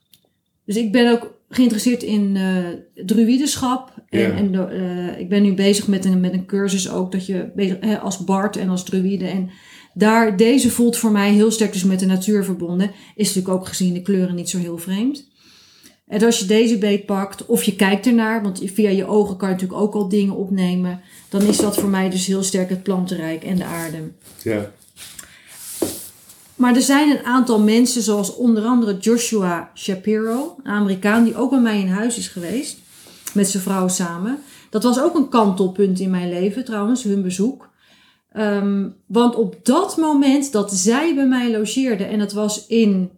[0.64, 2.66] Dus ik ben ook geïnteresseerd in uh,
[3.06, 3.92] druidenschap.
[4.08, 7.50] En, en uh, ik ben nu bezig met een, met een cursus ook dat je
[7.54, 9.26] bezig, als Bart en als druïde.
[9.26, 9.50] En
[9.94, 12.90] daar, deze voelt voor mij heel sterk dus met de natuur verbonden.
[13.14, 15.27] Is natuurlijk ook gezien de kleuren niet zo heel vreemd.
[16.08, 19.48] En als je deze beet pakt, of je kijkt ernaar, want via je ogen kan
[19.48, 22.82] je natuurlijk ook al dingen opnemen, dan is dat voor mij dus heel sterk het
[22.82, 23.98] plantenrijk en de aarde.
[24.42, 24.70] Ja.
[26.54, 31.50] Maar er zijn een aantal mensen, zoals onder andere Joshua Shapiro, een Amerikaan die ook
[31.50, 32.78] bij mij in huis is geweest,
[33.34, 34.38] met zijn vrouw samen.
[34.70, 37.68] Dat was ook een kantelpunt in mijn leven trouwens, hun bezoek.
[38.36, 43.10] Um, want op dat moment dat zij bij mij logeerden, en dat was in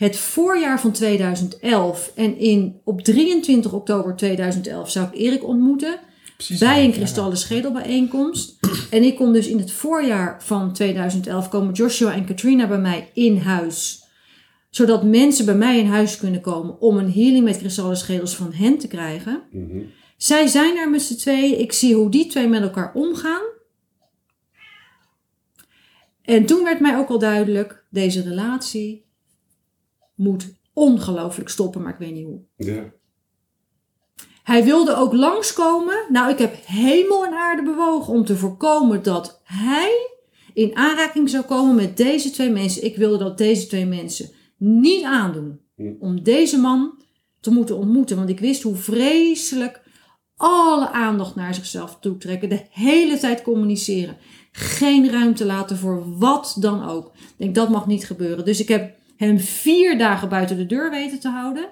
[0.00, 5.98] het voorjaar van 2011 en in, op 23 oktober 2011 zou ik Erik ontmoeten.
[6.58, 8.58] bij een kristallen schedelbijeenkomst.
[8.90, 13.10] En ik kom dus in het voorjaar van 2011 komen Joshua en Katrina bij mij
[13.14, 14.04] in huis.
[14.70, 18.52] Zodat mensen bij mij in huis kunnen komen om een healing met kristallen schedels van
[18.52, 19.42] hen te krijgen.
[19.50, 19.80] Mhm.
[20.16, 21.58] Zij zijn er met z'n tweeën.
[21.58, 23.42] Ik zie hoe die twee met elkaar omgaan.
[26.22, 29.08] En toen werd mij ook al duidelijk, deze relatie
[30.20, 32.40] moet ongelooflijk stoppen, maar ik weet niet hoe.
[32.56, 32.92] Ja.
[34.42, 36.04] Hij wilde ook langskomen.
[36.08, 40.10] Nou, ik heb hemel en aarde bewogen om te voorkomen dat hij
[40.54, 42.84] in aanraking zou komen met deze twee mensen.
[42.84, 45.60] Ik wilde dat deze twee mensen niet aandoen
[45.98, 47.02] om deze man
[47.40, 48.16] te moeten ontmoeten.
[48.16, 49.82] Want ik wist hoe vreselijk
[50.36, 52.48] alle aandacht naar zichzelf toetrekken.
[52.48, 54.16] De hele tijd communiceren.
[54.52, 57.06] Geen ruimte laten voor wat dan ook.
[57.14, 58.44] Ik denk dat mag niet gebeuren.
[58.44, 61.68] Dus ik heb hem vier dagen buiten de deur weten te houden.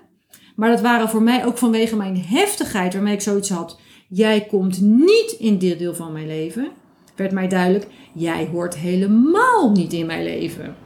[0.57, 3.81] Maar dat waren voor mij ook vanwege mijn heftigheid, waarmee ik zoiets had.
[4.09, 6.69] Jij komt niet in dit deel van mijn leven.
[7.17, 10.77] Werd mij duidelijk, jij hoort helemaal niet in mijn leven.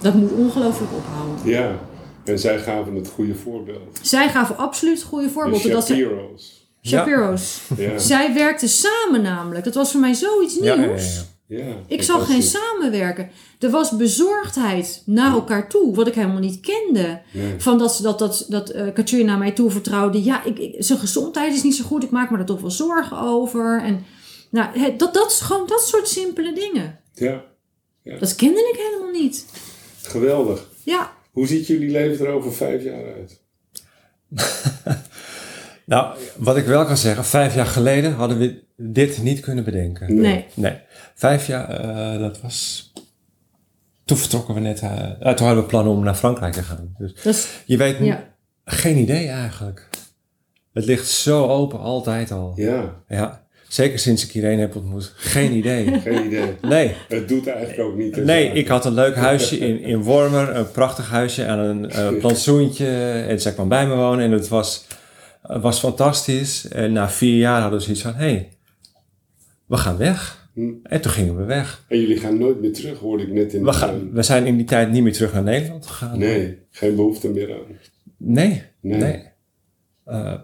[0.00, 1.50] Dat moet ongelooflijk ophouden.
[1.50, 1.78] Ja,
[2.24, 3.98] en zij gaven het goede voorbeeld.
[4.02, 5.62] Zij gaven absoluut het goede voorbeeld.
[5.62, 6.68] De Shapiro's.
[6.82, 7.60] Shapiro's.
[7.76, 7.98] Ja.
[7.98, 9.64] Zij werkten samen namelijk.
[9.64, 11.16] Dat was voor mij zoiets nieuws.
[11.16, 11.22] Ja,
[11.56, 13.30] ja, ik zag geen samenwerken.
[13.58, 17.20] Er was bezorgdheid naar elkaar toe, wat ik helemaal niet kende.
[17.58, 20.24] Van dat, dat, dat, dat uh, Katrina mij toe vertrouwde.
[20.24, 22.02] Ja, ik, zijn gezondheid is niet zo goed.
[22.02, 23.82] Ik maak me er toch wel zorgen over.
[23.82, 24.04] En
[24.50, 27.00] nou, dat, dat is gewoon dat soort simpele dingen.
[27.14, 27.44] Ja.
[28.02, 28.18] ja.
[28.18, 29.46] Dat kende ik helemaal niet.
[30.02, 30.68] Geweldig.
[30.82, 31.12] Ja.
[31.32, 33.42] Hoe ziet jullie leven er over vijf jaar uit?
[35.84, 40.20] nou, wat ik wel kan zeggen, vijf jaar geleden hadden we dit niet kunnen bedenken.
[40.20, 40.44] Nee.
[40.54, 40.78] Nee.
[41.14, 42.92] Vijf jaar, uh, dat was.
[44.04, 44.82] Toen vertrokken we net.
[44.82, 46.94] Uh, toen hadden we plannen om naar Frankrijk te gaan.
[46.98, 48.24] Dus je weet ja.
[48.64, 49.88] geen idee eigenlijk.
[50.72, 52.52] Het ligt zo open, altijd al.
[52.56, 53.02] Ja.
[53.08, 53.44] Ja.
[53.68, 55.12] Zeker sinds ik iedereen heb ontmoet.
[55.16, 55.84] Geen idee.
[56.00, 56.54] Geen idee.
[56.62, 56.94] Nee.
[57.08, 58.16] Het doet eigenlijk ook niet.
[58.16, 60.56] Nee, ik had een leuk huisje in, in Wormer.
[60.56, 62.86] Een prachtig huisje aan een uh, plantsoentje.
[63.28, 64.86] En zij kwam bij me wonen en het was,
[65.46, 66.68] was fantastisch.
[66.68, 68.48] En na vier jaar hadden we zoiets van: hé, hey,
[69.66, 70.42] we gaan weg.
[70.54, 70.72] Hm.
[70.82, 71.84] En toen gingen we weg.
[71.88, 74.56] En jullie gaan nooit meer terug, hoorde ik net in we, gaan, we zijn in
[74.56, 76.18] die tijd niet meer terug naar Nederland gegaan.
[76.18, 77.78] Nee, geen behoefte meer aan.
[78.16, 78.98] Nee, nee.
[78.98, 79.22] nee.
[80.06, 80.34] Uh,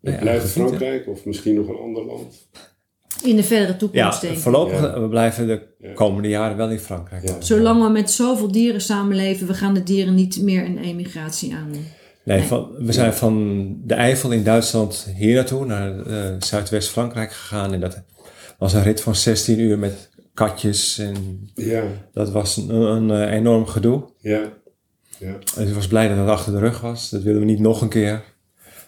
[0.00, 2.48] nee blijft Frankrijk of misschien nog een ander land?
[3.22, 7.32] In de verdere toekomst, ja, Voorlopig, we blijven de komende jaren wel in Frankrijk.
[7.38, 11.70] Zolang we met zoveel dieren samenleven, we gaan de dieren niet meer een emigratie aan.
[12.24, 17.72] Nee, Van, we zijn van de Eifel in Duitsland hier naartoe, naar uh, Zuidwest-Frankrijk gegaan.
[17.72, 18.02] En dat
[18.58, 20.98] was een rit van 16 uur met katjes.
[20.98, 21.84] En ja.
[22.12, 24.04] Dat was een, een, een enorm gedoe.
[24.18, 24.52] Ja.
[25.18, 25.38] ja.
[25.56, 27.10] En ik was blij dat het achter de rug was.
[27.10, 28.22] Dat willen we niet nog een keer.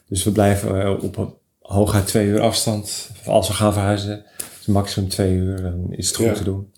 [0.09, 3.11] Dus we blijven op hooguit twee uur afstand.
[3.25, 4.25] Als we gaan verhuizen,
[4.57, 6.73] dus maximum twee uur, dan is het goed te doen.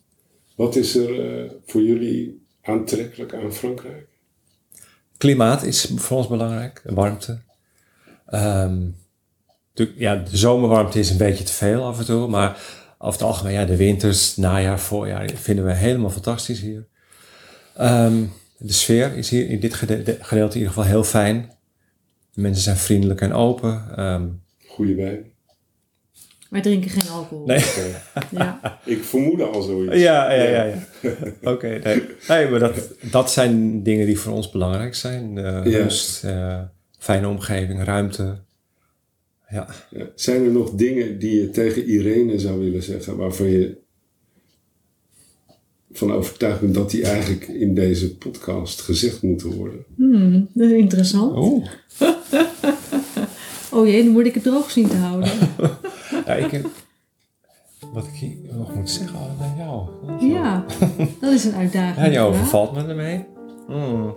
[0.57, 4.08] Wat is er uh, voor jullie aantrekkelijk aan Frankrijk?
[5.19, 7.39] Klimaat is voor ons belangrijk, warmte.
[8.31, 8.97] Um,
[9.73, 12.51] de, ja, de zomerwarmte is een beetje te veel af en toe, maar
[12.99, 16.87] over het algemeen, ja, de winters, najaar, voorjaar vinden we helemaal fantastisch hier.
[17.81, 21.51] Um, de sfeer is hier in dit gedeelte in ieder geval heel fijn.
[22.33, 24.05] De mensen zijn vriendelijk en open.
[24.05, 25.28] Um, Goede wijn.
[26.49, 27.47] Wij drinken geen alcohol.
[27.47, 27.65] Nee.
[28.31, 28.61] ja.
[28.85, 29.97] Ik vermoedde al zoiets.
[29.97, 30.65] Ja, ja, ja.
[30.65, 30.79] ja.
[31.53, 32.03] Oké, nee.
[32.29, 32.49] nee.
[32.49, 35.37] maar dat, dat zijn dingen die voor ons belangrijk zijn.
[35.37, 36.61] Uh, Rust, uh,
[36.99, 38.39] fijne omgeving, ruimte.
[39.51, 39.69] Ja.
[39.91, 40.07] ja.
[40.15, 43.77] Zijn er nog dingen die je tegen Irene zou willen zeggen waarvan je
[45.93, 49.85] van overtuigd bent dat die eigenlijk in deze podcast gezegd moeten worden?
[49.97, 51.33] Hmm, dat is interessant.
[51.33, 51.67] Oh.
[53.73, 55.31] oh jee, dan moet ik het droog zien te houden.
[56.29, 56.67] Ja, ik heb,
[57.93, 59.89] wat ik hier nog moet zeggen aan jou.
[60.31, 60.65] Ja,
[61.21, 62.07] dat is een uitdaging.
[62.07, 63.27] Ja, je overvalt me ermee.
[63.69, 64.15] Mm.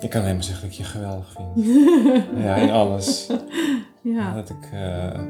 [0.00, 1.66] Ik kan alleen maar zeggen dat ik je geweldig vind.
[2.44, 3.30] ja, in alles.
[4.00, 4.34] Ja.
[4.34, 5.20] Dat ik uh,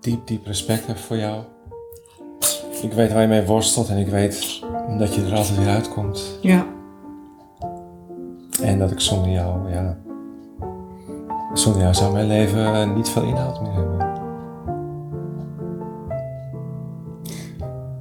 [0.00, 1.42] diep, diep respect heb voor jou.
[2.82, 4.62] Ik weet waar je mee worstelt en ik weet
[4.98, 6.38] dat je er altijd weer uitkomt.
[6.40, 6.66] Ja.
[8.62, 9.98] En dat ik zonder jou, ja.
[11.52, 13.98] Zonder jou zou mijn leven niet veel inhoud meer hebben.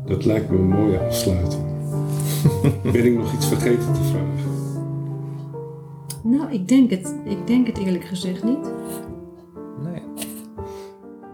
[0.06, 1.64] Dat lijkt me een mooie afsluiting.
[2.94, 4.48] ben ik nog iets vergeten te vragen?
[6.24, 8.72] Nou, ik denk het, ik denk het eerlijk gezegd niet.
[9.84, 10.02] Nee.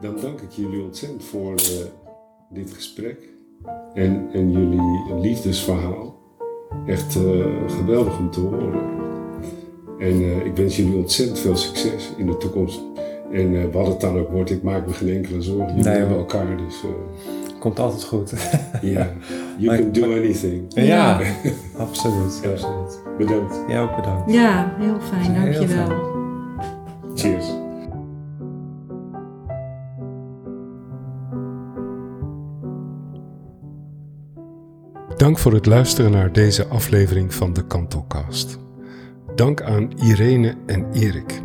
[0.02, 1.86] Dan dank ik jullie ontzettend voor uh,
[2.50, 3.30] dit gesprek
[3.94, 6.22] en, en jullie liefdesverhaal.
[6.86, 8.82] Echt uh, geweldig om te horen.
[10.00, 12.82] En uh, ik wens jullie ontzettend veel succes in de toekomst.
[13.32, 15.68] En uh, wat het dan ook wordt, ik maak me geen enkele zorgen.
[15.68, 16.84] Jullie nee, hebben elkaar, dus...
[17.60, 18.34] Komt altijd goed.
[18.82, 19.14] Ja,
[19.58, 20.64] you can do anything.
[20.68, 21.20] Ja,
[21.78, 23.02] absoluut, absoluut.
[23.18, 23.56] Bedankt.
[23.68, 24.32] Jij ook bedankt.
[24.32, 25.34] Ja, heel fijn.
[25.34, 25.88] Dankjewel.
[27.16, 27.46] Cheers.
[35.18, 38.60] Dank voor het luisteren naar deze aflevering van de Kantelcast.
[39.36, 41.42] Dank aan Irene en Erik.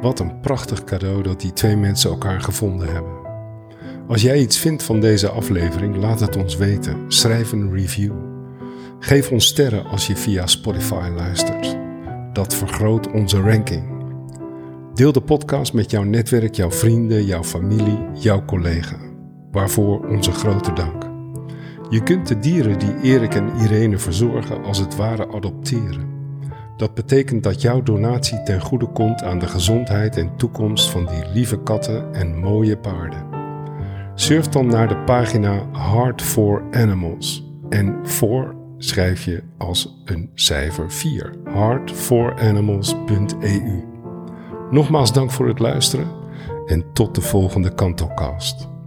[0.00, 3.12] Wat een prachtig cadeau dat die twee mensen elkaar gevonden hebben.
[4.08, 7.04] Als jij iets vindt van deze aflevering, laat het ons weten.
[7.08, 8.12] Schrijf een review.
[8.98, 11.76] Geef ons sterren als je via Spotify luistert.
[12.32, 13.84] Dat vergroot onze ranking.
[14.94, 18.96] Deel de podcast met jouw netwerk, jouw vrienden, jouw familie, jouw collega.
[19.50, 21.04] Waarvoor onze grote dank.
[21.90, 26.17] Je kunt de dieren die Erik en Irene verzorgen als het ware adopteren.
[26.78, 31.24] Dat betekent dat jouw donatie ten goede komt aan de gezondheid en toekomst van die
[31.32, 33.26] lieve katten en mooie paarden.
[34.14, 40.92] Surf dan naar de pagina Heart for Animals en voor schrijf je als een cijfer
[40.92, 41.34] 4.
[41.44, 43.84] heartforanimals.eu
[44.70, 46.06] Nogmaals dank voor het luisteren
[46.66, 48.77] en tot de volgende Kantocast.